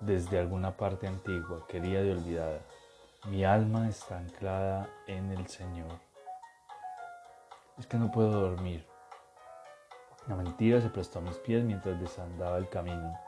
desde 0.00 0.38
alguna 0.38 0.76
parte 0.76 1.06
antigua, 1.06 1.66
querida 1.66 2.02
y 2.02 2.10
olvidada. 2.10 2.60
Mi 3.26 3.44
alma 3.44 3.88
está 3.88 4.18
anclada 4.18 4.88
en 5.06 5.30
el 5.30 5.46
Señor. 5.48 6.13
Es 7.78 7.88
que 7.88 7.96
no 7.98 8.10
puedo 8.10 8.30
dormir, 8.30 8.86
La 10.28 10.36
mentira 10.36 10.80
se 10.80 10.88
prestó 10.88 11.18
a 11.18 11.22
mis 11.22 11.36
pies 11.38 11.64
mientras 11.64 12.00
desandaba 12.00 12.56
el 12.56 12.68
camino. 12.68 13.18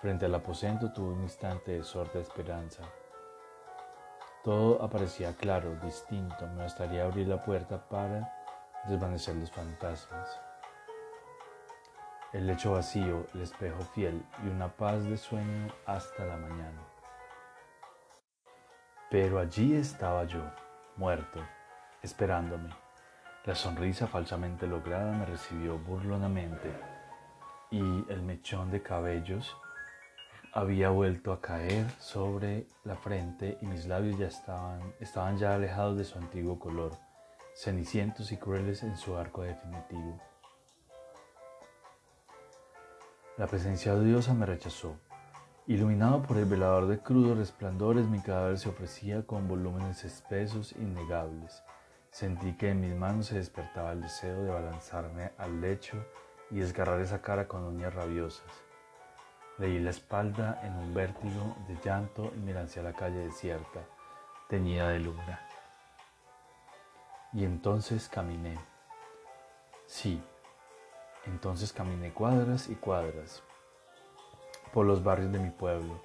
Frente 0.00 0.26
al 0.26 0.34
aposento 0.34 0.92
tuve 0.92 1.14
un 1.14 1.22
instante 1.22 1.72
de 1.72 1.84
sorda 1.84 2.20
esperanza. 2.20 2.82
Todo 4.42 4.82
aparecía 4.82 5.34
claro, 5.36 5.76
distinto. 5.76 6.46
Me 6.48 6.64
bastaría 6.64 7.04
abrir 7.04 7.28
la 7.28 7.42
puerta 7.42 7.88
para 7.88 8.34
desvanecer 8.88 9.36
los 9.36 9.50
fantasmas. 9.50 10.40
El 12.32 12.48
lecho 12.48 12.72
vacío, 12.72 13.26
el 13.34 13.42
espejo 13.42 13.80
fiel 13.94 14.22
y 14.44 14.48
una 14.48 14.68
paz 14.68 15.04
de 15.04 15.16
sueño 15.16 15.72
hasta 15.86 16.24
la 16.24 16.36
mañana. 16.36 16.82
Pero 19.10 19.38
allí 19.38 19.76
estaba 19.76 20.24
yo, 20.24 20.42
muerto, 20.96 21.40
esperándome. 22.02 22.89
La 23.46 23.54
sonrisa 23.54 24.06
falsamente 24.06 24.66
lograda 24.66 25.12
me 25.12 25.24
recibió 25.24 25.78
burlonamente 25.78 26.70
y 27.70 27.80
el 28.10 28.20
mechón 28.20 28.70
de 28.70 28.82
cabellos 28.82 29.56
había 30.52 30.90
vuelto 30.90 31.32
a 31.32 31.40
caer 31.40 31.88
sobre 31.98 32.66
la 32.84 32.96
frente 32.96 33.56
y 33.62 33.66
mis 33.66 33.86
labios 33.86 34.18
ya 34.18 34.26
estaban, 34.26 34.92
estaban 35.00 35.38
ya 35.38 35.54
alejados 35.54 35.96
de 35.96 36.04
su 36.04 36.18
antiguo 36.18 36.58
color, 36.58 36.92
cenicientos 37.54 38.30
y 38.30 38.36
crueles 38.36 38.82
en 38.82 38.98
su 38.98 39.16
arco 39.16 39.42
definitivo. 39.42 40.20
La 43.38 43.46
presencia 43.46 43.94
odiosa 43.94 44.34
me 44.34 44.44
rechazó. 44.44 44.98
Iluminado 45.66 46.20
por 46.20 46.36
el 46.36 46.44
velador 46.44 46.88
de 46.88 46.98
crudos 46.98 47.38
resplandores, 47.38 48.06
mi 48.06 48.20
cadáver 48.20 48.58
se 48.58 48.68
ofrecía 48.68 49.24
con 49.24 49.48
volúmenes 49.48 50.04
espesos 50.04 50.72
innegables. 50.72 51.62
Sentí 52.10 52.54
que 52.54 52.70
en 52.70 52.80
mis 52.80 52.94
manos 52.94 53.26
se 53.26 53.36
despertaba 53.36 53.92
el 53.92 54.02
deseo 54.02 54.42
de 54.42 54.50
balanzarme 54.50 55.30
al 55.38 55.60
lecho 55.60 56.04
y 56.50 56.58
desgarrar 56.58 57.00
esa 57.00 57.22
cara 57.22 57.46
con 57.46 57.64
uñas 57.64 57.94
rabiosas. 57.94 58.50
Leí 59.58 59.78
la 59.78 59.90
espalda 59.90 60.60
en 60.64 60.74
un 60.74 60.92
vértigo 60.92 61.56
de 61.68 61.76
llanto 61.84 62.32
y 62.34 62.40
me 62.40 62.52
lancé 62.52 62.80
a 62.80 62.82
la 62.82 62.94
calle 62.94 63.18
desierta, 63.18 63.80
teñida 64.48 64.88
de 64.88 65.00
luna. 65.00 65.40
Y 67.32 67.44
entonces 67.44 68.08
caminé. 68.08 68.58
Sí, 69.86 70.20
entonces 71.26 71.72
caminé 71.72 72.12
cuadras 72.12 72.68
y 72.68 72.74
cuadras 72.74 73.42
por 74.72 74.86
los 74.86 75.02
barrios 75.02 75.32
de 75.32 75.38
mi 75.38 75.50
pueblo, 75.50 76.00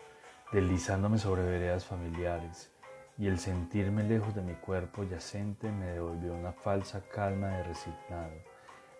deslizándome 0.51 1.17
sobre 1.17 1.43
veredas 1.43 1.85
familiares, 1.85 2.71
y 3.17 3.27
el 3.27 3.39
sentirme 3.39 4.03
lejos 4.03 4.35
de 4.35 4.41
mi 4.41 4.53
cuerpo 4.55 5.03
yacente 5.03 5.71
me 5.71 5.85
devolvió 5.87 6.33
una 6.33 6.51
falsa 6.51 7.01
calma 7.13 7.47
de 7.47 7.63
resignado. 7.63 8.33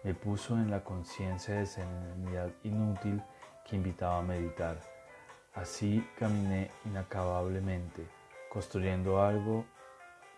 Me 0.04 0.14
puso 0.14 0.56
en 0.56 0.72
la 0.72 0.84
conciencia 0.84 1.56
de 1.56 1.66
serenidad 1.66 2.50
inútil 2.64 3.22
que 3.66 3.76
invitaba 3.76 4.20
a 4.20 4.24
meditar. 4.24 4.80
Así 5.54 6.08
caminé 6.18 6.70
inacabablemente, 6.86 8.08
construyendo 8.50 9.22
algo, 9.22 9.66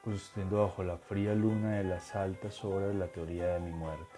construyendo 0.04 0.64
bajo 0.64 0.84
la 0.84 0.98
fría 0.98 1.34
luna 1.34 1.78
de 1.78 1.84
las 1.84 2.16
altas 2.16 2.64
horas 2.64 2.96
la 2.96 3.08
teoría 3.08 3.48
de 3.48 3.60
mi 3.60 3.72
muerte, 3.72 4.18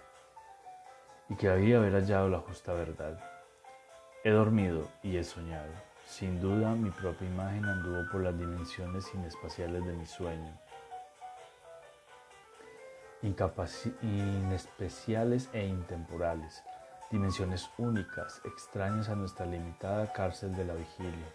y 1.28 1.34
que 1.34 1.48
había 1.48 1.78
haber 1.78 1.94
hallado 1.94 2.28
la 2.28 2.38
justa 2.38 2.72
verdad. 2.72 3.18
He 4.22 4.30
dormido 4.30 4.88
y 5.02 5.16
he 5.16 5.24
soñado. 5.24 5.89
Sin 6.10 6.40
duda 6.40 6.74
mi 6.74 6.90
propia 6.90 7.28
imagen 7.28 7.64
anduvo 7.64 8.04
por 8.10 8.20
las 8.20 8.36
dimensiones 8.36 9.14
inespaciales 9.14 9.86
de 9.86 9.92
mi 9.92 10.06
sueño, 10.06 10.58
inespeciales 13.22 15.48
e 15.52 15.64
intemporales, 15.64 16.64
dimensiones 17.12 17.70
únicas, 17.78 18.40
extrañas 18.44 19.08
a 19.08 19.14
nuestra 19.14 19.46
limitada 19.46 20.12
cárcel 20.12 20.56
de 20.56 20.64
la 20.64 20.74
vigilia. 20.74 21.32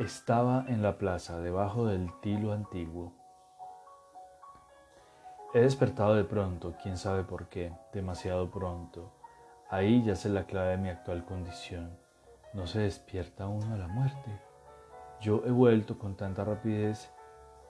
Estaba 0.00 0.64
en 0.66 0.82
la 0.82 0.98
plaza, 0.98 1.38
debajo 1.38 1.86
del 1.86 2.10
tilo 2.20 2.52
antiguo. 2.52 3.12
He 5.54 5.60
despertado 5.60 6.16
de 6.16 6.24
pronto, 6.24 6.74
quién 6.82 6.98
sabe 6.98 7.22
por 7.22 7.48
qué, 7.48 7.72
demasiado 7.92 8.50
pronto. 8.50 9.15
Ahí 9.68 10.02
yace 10.04 10.28
la 10.28 10.44
clave 10.44 10.70
de 10.70 10.76
mi 10.78 10.88
actual 10.88 11.24
condición. 11.24 11.90
No 12.52 12.66
se 12.66 12.80
despierta 12.80 13.48
uno 13.48 13.74
a 13.74 13.78
la 13.78 13.88
muerte. 13.88 14.30
Yo 15.20 15.42
he 15.44 15.50
vuelto 15.50 15.98
con 15.98 16.16
tanta 16.16 16.44
rapidez 16.44 17.10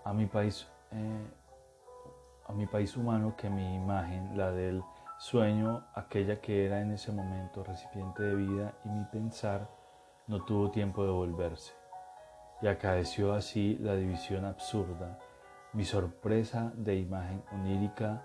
a 0.04 0.12
mi 0.12 0.26
país 0.26 0.68
eh, 0.92 1.26
a 2.48 2.52
mi 2.52 2.66
país 2.66 2.96
humano 2.96 3.34
que 3.36 3.50
mi 3.50 3.74
imagen, 3.74 4.36
la 4.36 4.52
del 4.52 4.82
sueño, 5.18 5.84
aquella 5.94 6.40
que 6.40 6.66
era 6.66 6.80
en 6.80 6.92
ese 6.92 7.10
momento 7.12 7.64
recipiente 7.64 8.22
de 8.22 8.34
vida 8.36 8.74
y 8.84 8.88
mi 8.88 9.04
pensar, 9.04 9.68
no 10.26 10.44
tuvo 10.44 10.70
tiempo 10.70 11.04
de 11.04 11.10
volverse. 11.10 11.72
Y 12.62 12.68
acaeció 12.68 13.34
así 13.34 13.76
la 13.80 13.96
división 13.96 14.44
absurda, 14.44 15.18
mi 15.72 15.84
sorpresa 15.84 16.72
de 16.76 16.96
imagen 16.96 17.42
onírica 17.52 18.22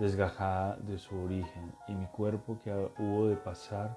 desgajada 0.00 0.76
de 0.76 0.98
su 0.98 1.16
origen 1.22 1.74
y 1.86 1.94
mi 1.94 2.06
cuerpo 2.06 2.58
que 2.64 2.72
hubo 2.98 3.28
de 3.28 3.36
pasar 3.36 3.96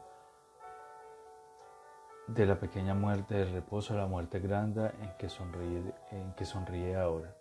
de 2.27 2.45
la 2.45 2.59
pequeña 2.59 2.93
muerte 2.93 3.35
del 3.35 3.53
reposo 3.53 3.93
a 3.93 3.97
la 3.97 4.05
muerte 4.05 4.39
grande 4.39 4.91
en 5.01 5.13
que 5.17 5.29
sonríe, 5.29 5.93
en 6.11 6.33
que 6.33 6.45
sonríe 6.45 6.95
ahora. 6.95 7.33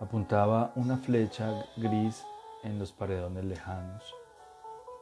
Apuntaba 0.00 0.72
una 0.74 0.96
flecha 0.96 1.64
gris 1.76 2.24
en 2.64 2.78
los 2.78 2.92
paredones 2.92 3.44
lejanos. 3.44 4.14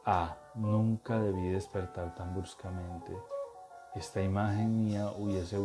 Ah, 0.05 0.37
nunca 0.55 1.19
debí 1.19 1.49
despertar 1.49 2.15
tan 2.15 2.35
bruscamente. 2.35 3.13
Esta 3.95 4.23
imagen 4.23 4.85
mía 4.85 5.11
hubiese 5.19 5.59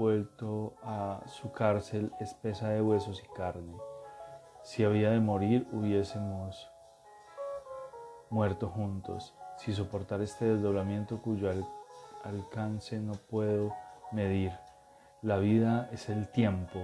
vuelto 0.00 0.74
a 0.82 1.22
su 1.26 1.52
cárcel 1.52 2.10
espesa 2.20 2.70
de 2.70 2.82
huesos 2.82 3.22
y 3.22 3.28
carne. 3.36 3.76
Si 4.62 4.82
había 4.82 5.10
de 5.10 5.20
morir, 5.20 5.68
hubiésemos 5.72 6.68
muerto 8.30 8.68
juntos. 8.68 9.34
Si 9.58 9.72
soportar 9.72 10.20
este 10.22 10.46
desdoblamiento 10.46 11.20
cuyo 11.20 11.50
alcance 12.24 12.98
no 12.98 13.12
puedo 13.12 13.72
medir. 14.10 14.52
La 15.22 15.36
vida 15.36 15.88
es 15.92 16.08
el 16.08 16.28
tiempo 16.28 16.80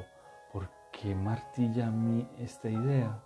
¿Qué 1.03 1.15
martilla 1.15 1.89
a 1.89 1.91
mí 1.91 2.27
esta 2.39 2.71
idea? 2.71 3.23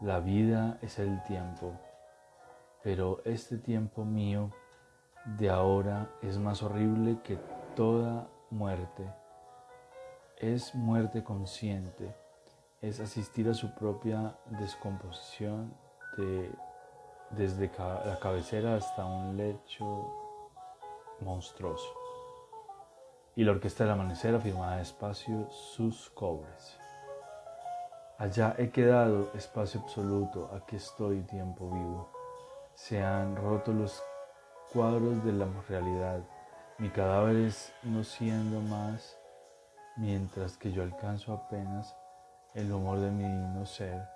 La 0.00 0.20
vida 0.20 0.78
es 0.80 1.00
el 1.00 1.20
tiempo, 1.24 1.72
pero 2.84 3.20
este 3.24 3.58
tiempo 3.58 4.04
mío 4.04 4.52
de 5.38 5.50
ahora 5.50 6.08
es 6.22 6.38
más 6.38 6.62
horrible 6.62 7.18
que 7.24 7.36
toda 7.74 8.28
muerte. 8.50 9.04
Es 10.36 10.74
muerte 10.74 11.24
consciente, 11.24 12.14
es 12.80 13.00
asistir 13.00 13.48
a 13.48 13.54
su 13.54 13.74
propia 13.74 14.36
descomposición 14.58 15.74
desde 17.30 17.70
la 17.78 18.18
cabecera 18.20 18.76
hasta 18.76 19.04
un 19.04 19.36
lecho 19.36 20.12
monstruoso 21.20 22.08
y 23.38 23.44
la 23.44 23.52
orquesta 23.52 23.84
del 23.84 23.92
amanecer 23.92 24.34
afirmaba 24.34 24.78
despacio 24.78 25.48
sus 25.48 26.10
cobres. 26.10 26.76
Allá 28.18 28.56
he 28.58 28.70
quedado, 28.70 29.30
espacio 29.32 29.80
absoluto, 29.80 30.50
aquí 30.52 30.74
estoy, 30.74 31.20
tiempo 31.22 31.70
vivo. 31.70 32.10
Se 32.74 33.00
han 33.00 33.36
roto 33.36 33.72
los 33.72 34.02
cuadros 34.72 35.24
de 35.24 35.34
la 35.34 35.46
realidad, 35.68 36.20
mi 36.78 36.90
cadáver 36.90 37.36
es 37.36 37.74
no 37.82 38.04
siendo 38.04 38.60
más, 38.60 39.18
mientras 39.96 40.56
que 40.56 40.70
yo 40.70 40.84
alcanzo 40.84 41.32
apenas 41.32 41.96
el 42.54 42.72
humor 42.72 43.00
de 43.00 43.10
mi 43.10 43.24
no 43.24 43.66
ser. 43.66 44.08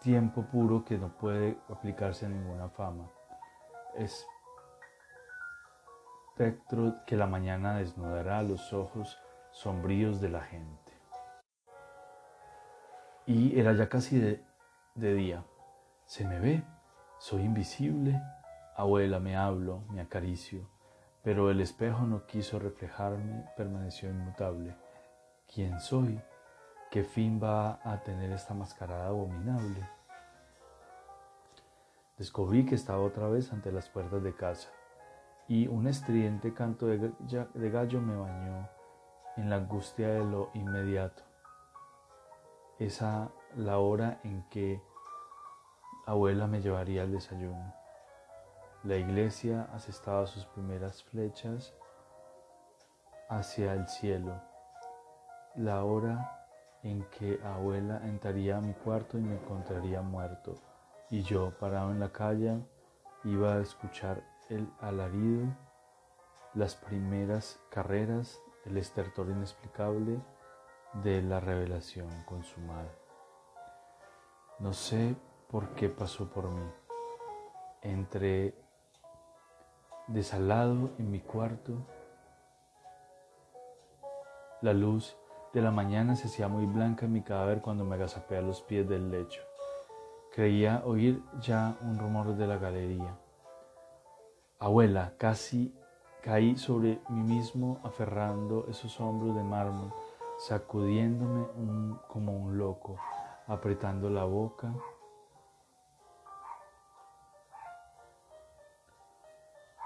Tiempo 0.00 0.42
puro 0.42 0.84
que 0.84 0.98
no 0.98 1.16
puede 1.16 1.56
aplicarse 1.70 2.26
a 2.26 2.28
ninguna 2.28 2.68
fama. 2.68 3.08
Es 3.94 4.26
espectro 6.28 6.96
que 7.06 7.16
la 7.16 7.28
mañana 7.28 7.76
desnudará 7.76 8.42
los 8.42 8.72
ojos 8.72 9.16
sombríos 9.52 10.20
de 10.20 10.28
la 10.30 10.42
gente. 10.42 10.92
Y 13.24 13.58
era 13.58 13.72
ya 13.72 13.88
casi 13.88 14.18
de, 14.18 14.44
de 14.96 15.14
día. 15.14 15.44
Se 16.06 16.26
me 16.26 16.40
ve, 16.40 16.64
soy 17.18 17.42
invisible. 17.42 18.20
Abuela, 18.76 19.20
me 19.20 19.36
hablo, 19.36 19.82
me 19.90 20.00
acaricio, 20.00 20.68
pero 21.22 21.50
el 21.50 21.60
espejo 21.60 22.02
no 22.06 22.26
quiso 22.26 22.58
reflejarme, 22.58 23.44
permaneció 23.56 24.10
inmutable. 24.10 24.74
¿Quién 25.52 25.78
soy? 25.78 26.20
¿Qué 26.90 27.04
fin 27.04 27.40
va 27.42 27.78
a 27.84 28.02
tener 28.02 28.32
esta 28.32 28.52
mascarada 28.52 29.06
abominable? 29.06 29.88
Descubrí 32.18 32.66
que 32.66 32.74
estaba 32.74 33.00
otra 33.00 33.28
vez 33.28 33.52
ante 33.52 33.70
las 33.70 33.88
puertas 33.88 34.22
de 34.22 34.34
casa 34.34 34.70
y 35.46 35.68
un 35.68 35.86
estridente 35.86 36.52
canto 36.52 36.86
de 36.86 37.70
gallo 37.70 38.00
me 38.00 38.16
bañó 38.16 38.68
en 39.36 39.50
la 39.50 39.56
angustia 39.56 40.08
de 40.08 40.24
lo 40.24 40.50
inmediato. 40.54 41.22
Esa 42.78 43.30
la 43.56 43.78
hora 43.78 44.20
en 44.24 44.42
que 44.48 44.82
abuela 46.06 46.46
me 46.46 46.60
llevaría 46.60 47.02
al 47.02 47.12
desayuno. 47.12 47.83
La 48.84 48.96
iglesia 48.96 49.66
asestaba 49.72 50.26
sus 50.26 50.44
primeras 50.44 51.02
flechas 51.04 51.72
hacia 53.30 53.72
el 53.72 53.88
cielo. 53.88 54.42
La 55.54 55.84
hora 55.84 56.46
en 56.82 57.02
que 57.04 57.40
abuela 57.42 58.02
entraría 58.04 58.58
a 58.58 58.60
mi 58.60 58.74
cuarto 58.74 59.16
y 59.16 59.22
me 59.22 59.36
encontraría 59.36 60.02
muerto. 60.02 60.56
Y 61.08 61.22
yo, 61.22 61.56
parado 61.58 61.92
en 61.92 62.00
la 62.00 62.12
calle, 62.12 62.62
iba 63.24 63.54
a 63.54 63.60
escuchar 63.60 64.22
el 64.50 64.70
alarido, 64.82 65.46
las 66.52 66.76
primeras 66.76 67.58
carreras, 67.70 68.38
el 68.66 68.76
estertor 68.76 69.30
inexplicable 69.30 70.20
de 71.02 71.22
la 71.22 71.40
revelación 71.40 72.10
consumada. 72.26 72.92
No 74.58 74.74
sé 74.74 75.16
por 75.48 75.70
qué 75.70 75.88
pasó 75.88 76.28
por 76.28 76.50
mí. 76.50 76.70
Entre 77.80 78.63
desalado 80.06 80.90
en 80.98 81.10
mi 81.10 81.20
cuarto, 81.20 81.86
la 84.60 84.72
luz 84.72 85.16
de 85.52 85.62
la 85.62 85.70
mañana 85.70 86.16
se 86.16 86.26
hacía 86.26 86.48
muy 86.48 86.66
blanca 86.66 87.06
en 87.06 87.12
mi 87.12 87.22
cadáver 87.22 87.60
cuando 87.60 87.84
me 87.84 87.94
agazapé 87.94 88.36
a 88.36 88.42
los 88.42 88.60
pies 88.62 88.88
del 88.88 89.10
lecho. 89.10 89.42
Creía 90.34 90.82
oír 90.84 91.22
ya 91.40 91.76
un 91.82 91.98
rumor 91.98 92.36
de 92.36 92.46
la 92.46 92.58
galería. 92.58 93.16
Abuela, 94.58 95.14
casi 95.18 95.74
caí 96.22 96.56
sobre 96.56 97.00
mí 97.08 97.22
mismo 97.22 97.80
aferrando 97.84 98.66
esos 98.68 98.98
hombros 99.00 99.36
de 99.36 99.44
mármol, 99.44 99.92
sacudiéndome 100.38 101.46
como 102.08 102.36
un 102.36 102.58
loco, 102.58 102.96
apretando 103.46 104.10
la 104.10 104.24
boca. 104.24 104.74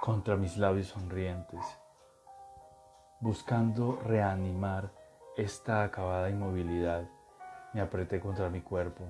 Contra 0.08 0.36
mis 0.36 0.56
labios 0.56 0.86
sonrientes, 0.86 1.60
buscando 3.20 4.00
reanimar 4.06 4.90
esta 5.36 5.84
acabada 5.84 6.30
inmovilidad, 6.30 7.06
me 7.74 7.82
apreté 7.82 8.18
contra 8.18 8.48
mi 8.48 8.62
cuerpo. 8.62 9.04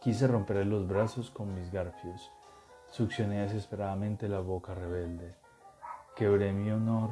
Quise 0.00 0.28
romperle 0.28 0.64
los 0.64 0.86
brazos 0.86 1.28
con 1.28 1.52
mis 1.56 1.72
garfios, 1.72 2.30
succioné 2.88 3.40
desesperadamente 3.40 4.28
la 4.28 4.38
boca 4.38 4.74
rebelde, 4.74 5.34
quebré 6.14 6.52
mi 6.52 6.70
honor 6.70 7.10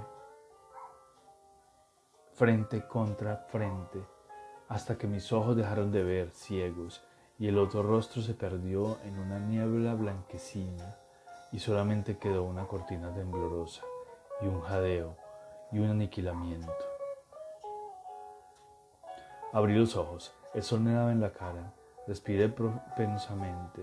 frente 2.34 2.86
contra 2.86 3.38
frente, 3.48 4.06
hasta 4.68 4.96
que 4.96 5.08
mis 5.08 5.32
ojos 5.32 5.56
dejaron 5.56 5.90
de 5.90 6.04
ver 6.04 6.30
ciegos 6.30 7.04
y 7.40 7.48
el 7.48 7.58
otro 7.58 7.82
rostro 7.82 8.22
se 8.22 8.34
perdió 8.34 8.98
en 9.02 9.18
una 9.18 9.40
niebla 9.40 9.94
blanquecina 9.94 11.07
y 11.52 11.58
solamente 11.58 12.18
quedó 12.18 12.44
una 12.44 12.66
cortina 12.66 13.12
temblorosa 13.14 13.82
y 14.40 14.46
un 14.46 14.60
jadeo 14.60 15.16
y 15.72 15.78
un 15.78 15.90
aniquilamiento. 15.90 16.72
Abrí 19.52 19.74
los 19.74 19.96
ojos, 19.96 20.34
el 20.54 20.62
sol 20.62 20.80
me 20.80 20.92
daba 20.92 21.10
en 21.12 21.20
la 21.20 21.32
cara, 21.32 21.72
respiré 22.06 22.48
propensamente. 22.48 23.82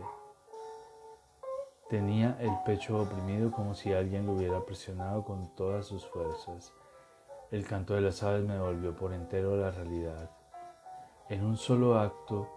Tenía 1.89 2.37
el 2.39 2.51
pecho 2.65 3.01
oprimido 3.01 3.51
como 3.51 3.75
si 3.75 3.93
alguien 3.93 4.25
lo 4.25 4.33
hubiera 4.33 4.59
presionado 4.65 5.23
con 5.23 5.55
todas 5.55 5.85
sus 5.85 6.05
fuerzas. 6.05 6.73
El 7.51 7.65
canto 7.67 7.93
de 7.93 8.01
las 8.01 8.23
aves 8.23 8.43
me 8.43 8.53
devolvió 8.53 8.95
por 8.95 9.13
entero 9.13 9.53
a 9.53 9.57
la 9.57 9.71
realidad. 9.71 10.31
En 11.29 11.43
un 11.43 11.57
solo 11.57 11.97
acto 11.99 12.49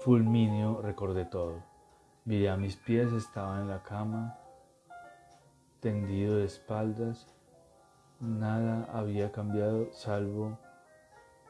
fulminio 0.00 0.80
recordé 0.82 1.24
todo. 1.26 1.67
Miré 2.28 2.50
a 2.50 2.58
mis 2.58 2.76
pies, 2.76 3.10
estaba 3.14 3.58
en 3.58 3.68
la 3.68 3.82
cama, 3.82 4.38
tendido 5.80 6.36
de 6.36 6.44
espaldas. 6.44 7.26
Nada 8.20 8.86
había 8.92 9.32
cambiado 9.32 9.90
salvo 9.92 10.58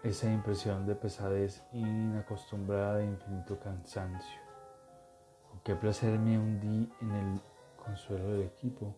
esa 0.05 0.33
impresión 0.33 0.87
de 0.87 0.95
pesadez 0.95 1.67
inacostumbrada 1.73 2.99
de 2.99 3.07
infinito 3.07 3.59
cansancio. 3.59 4.41
Con 5.51 5.59
qué 5.65 5.75
placer 5.75 6.17
me 6.17 6.39
hundí 6.39 6.89
en 7.01 7.11
el 7.11 7.41
consuelo 7.85 8.35
del 8.35 8.43
equipo. 8.43 8.95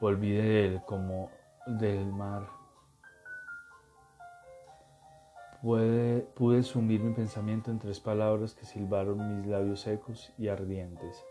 Volví 0.00 0.30
de 0.30 0.66
él 0.66 0.82
como 0.86 1.32
del 1.66 2.12
mar 2.12 2.57
Pude, 5.60 6.62
sumir 6.62 7.00
mi 7.00 7.12
pensamiento 7.12 7.72
en 7.72 7.80
tres 7.80 7.98
palabras 7.98 8.54
que 8.54 8.64
silbaron 8.64 9.40
mis 9.40 9.46
labios 9.48 9.80
secos 9.80 10.32
y 10.38 10.46
ardientes. 10.46 11.24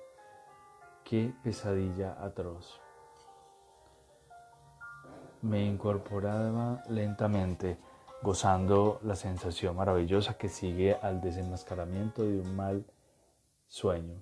Qué 1.06 1.34
pesadilla 1.44 2.22
atroz. 2.22 2.82
Me 5.42 5.66
incorporaba 5.66 6.84
lentamente, 6.90 7.78
gozando 8.22 9.00
la 9.02 9.16
sensación 9.16 9.78
maravillosa 9.78 10.38
que 10.38 10.50
sigue 10.50 10.96
al 10.96 11.22
desenmascaramiento 11.22 12.24
de 12.24 12.42
un 12.42 12.54
mal 12.54 12.86
sueño. 13.68 14.22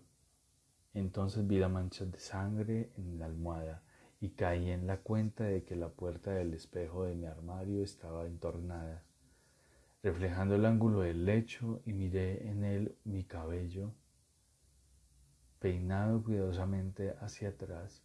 Entonces 0.93 1.47
vi 1.47 1.57
la 1.57 1.67
mancha 1.67 2.05
de 2.05 2.19
sangre 2.19 2.91
en 2.95 3.17
la 3.17 3.25
almohada 3.25 3.81
y 4.21 4.29
caí 4.29 4.69
en 4.69 4.85
la 4.85 4.97
cuenta 4.97 5.45
de 5.45 5.63
que 5.63 5.75
la 5.75 5.89
puerta 5.89 6.29
del 6.29 6.53
espejo 6.53 7.05
de 7.05 7.15
mi 7.15 7.25
armario 7.25 7.83
estaba 7.83 8.27
entornada 8.27 9.03
reflejando 10.05 10.53
el 10.53 10.67
ángulo 10.67 10.99
del 10.99 11.25
lecho 11.25 11.81
y 11.83 11.91
miré 11.91 12.47
en 12.47 12.63
él 12.63 12.95
mi 13.05 13.23
cabello 13.23 13.91
peinado 15.57 16.21
cuidadosamente 16.21 17.15
hacia 17.21 17.49
atrás, 17.49 18.03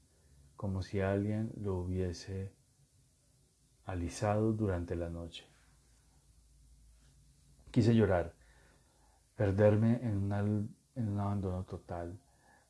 como 0.57 0.81
si 0.81 1.03
alguien 1.03 1.53
lo 1.61 1.77
hubiese 1.77 2.55
alisado 3.85 4.55
durante 4.55 4.97
la 4.97 5.11
noche. 5.11 5.45
Quise 7.71 7.95
llorar, 7.95 8.33
perderme 9.37 10.01
en 10.03 10.17
un, 10.17 10.75
en 10.95 11.07
un 11.07 11.21
abandono 11.21 11.65
total, 11.65 12.19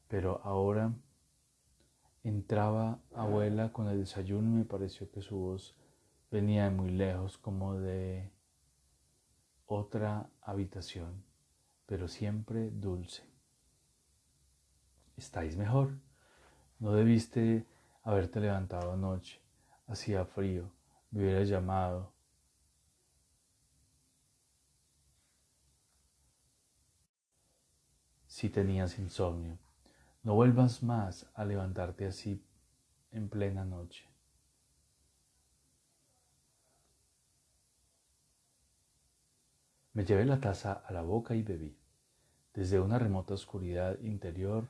pero 0.09 0.41
ahora 0.43 0.93
entraba 2.25 2.99
abuela 3.15 3.73
con 3.73 3.87
el 3.87 4.01
desayuno 4.01 4.51
y 4.51 4.55
me 4.55 4.65
pareció 4.65 5.09
que 5.09 5.23
su 5.23 5.37
voz 5.39 5.77
venía 6.33 6.65
de 6.65 6.71
muy 6.71 6.91
lejos, 6.91 7.39
como 7.39 7.75
de 7.75 8.33
otra 9.71 10.29
habitación, 10.43 11.23
pero 11.87 12.09
siempre 12.09 12.71
dulce. 12.71 13.23
¿Estáis 15.17 15.57
mejor? 15.57 15.93
No 16.81 16.93
debiste 16.93 17.65
haberte 18.03 18.41
levantado 18.41 18.93
anoche. 18.93 19.39
Hacía 19.87 20.25
frío. 20.25 20.69
Me 21.13 21.21
hubieras 21.21 21.49
llamado. 21.49 22.13
Si 28.27 28.49
tenías 28.51 28.99
insomnio, 28.99 29.57
no 30.25 30.35
vuelvas 30.35 30.83
más 30.83 31.27
a 31.35 31.45
levantarte 31.45 32.07
así 32.07 32.43
en 33.13 33.29
plena 33.29 33.65
noche. 33.65 34.10
Me 40.01 40.07
llevé 40.07 40.25
la 40.25 40.41
taza 40.41 40.83
a 40.87 40.95
la 40.95 41.03
boca 41.03 41.35
y 41.35 41.43
bebí. 41.43 41.77
Desde 42.55 42.81
una 42.81 42.99
remota 42.99 43.35
oscuridad 43.35 43.99
interior 44.01 44.67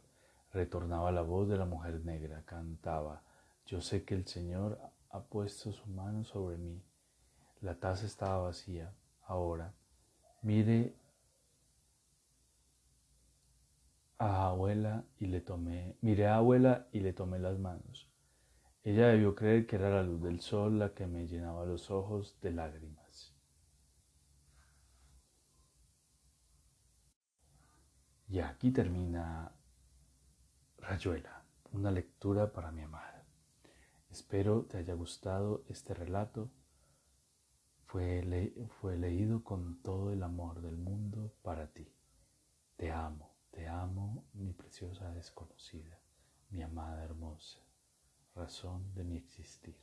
retornaba 0.52 1.12
la 1.12 1.22
voz 1.22 1.48
de 1.48 1.56
la 1.56 1.66
mujer 1.66 2.04
negra. 2.04 2.42
Cantaba, 2.44 3.22
yo 3.64 3.80
sé 3.80 4.02
que 4.02 4.16
el 4.16 4.26
Señor 4.26 4.80
ha 5.08 5.20
puesto 5.20 5.70
su 5.70 5.86
mano 5.86 6.24
sobre 6.24 6.56
mí. 6.56 6.82
La 7.60 7.76
taza 7.76 8.06
estaba 8.06 8.42
vacía. 8.42 8.92
Ahora, 9.22 9.72
mire 10.42 10.96
a 14.18 14.48
abuela 14.48 15.04
y 15.20 15.26
le 15.26 15.40
tomé, 15.40 15.94
miré 16.00 16.26
a 16.26 16.38
abuela 16.38 16.88
y 16.90 16.98
le 16.98 17.12
tomé 17.12 17.38
las 17.38 17.56
manos. 17.56 18.08
Ella 18.82 19.06
debió 19.06 19.36
creer 19.36 19.68
que 19.68 19.76
era 19.76 19.90
la 19.90 20.02
luz 20.02 20.20
del 20.22 20.40
sol 20.40 20.80
la 20.80 20.92
que 20.92 21.06
me 21.06 21.28
llenaba 21.28 21.64
los 21.66 21.88
ojos 21.92 22.36
de 22.42 22.50
lágrimas. 22.50 22.99
Y 28.30 28.38
aquí 28.38 28.70
termina 28.70 29.52
Rayuela, 30.78 31.42
una 31.72 31.90
lectura 31.90 32.52
para 32.52 32.70
mi 32.70 32.82
amada. 32.82 33.26
Espero 34.08 34.66
te 34.66 34.78
haya 34.78 34.94
gustado 34.94 35.64
este 35.68 35.94
relato. 35.94 36.48
Fue, 37.86 38.22
fue 38.80 38.96
leído 38.98 39.42
con 39.42 39.82
todo 39.82 40.12
el 40.12 40.22
amor 40.22 40.62
del 40.62 40.76
mundo 40.76 41.34
para 41.42 41.72
ti. 41.72 41.92
Te 42.76 42.92
amo, 42.92 43.34
te 43.50 43.66
amo, 43.66 44.24
mi 44.34 44.52
preciosa 44.52 45.10
desconocida, 45.12 45.98
mi 46.50 46.62
amada 46.62 47.02
hermosa, 47.02 47.58
razón 48.36 48.94
de 48.94 49.02
mi 49.02 49.16
existir. 49.16 49.76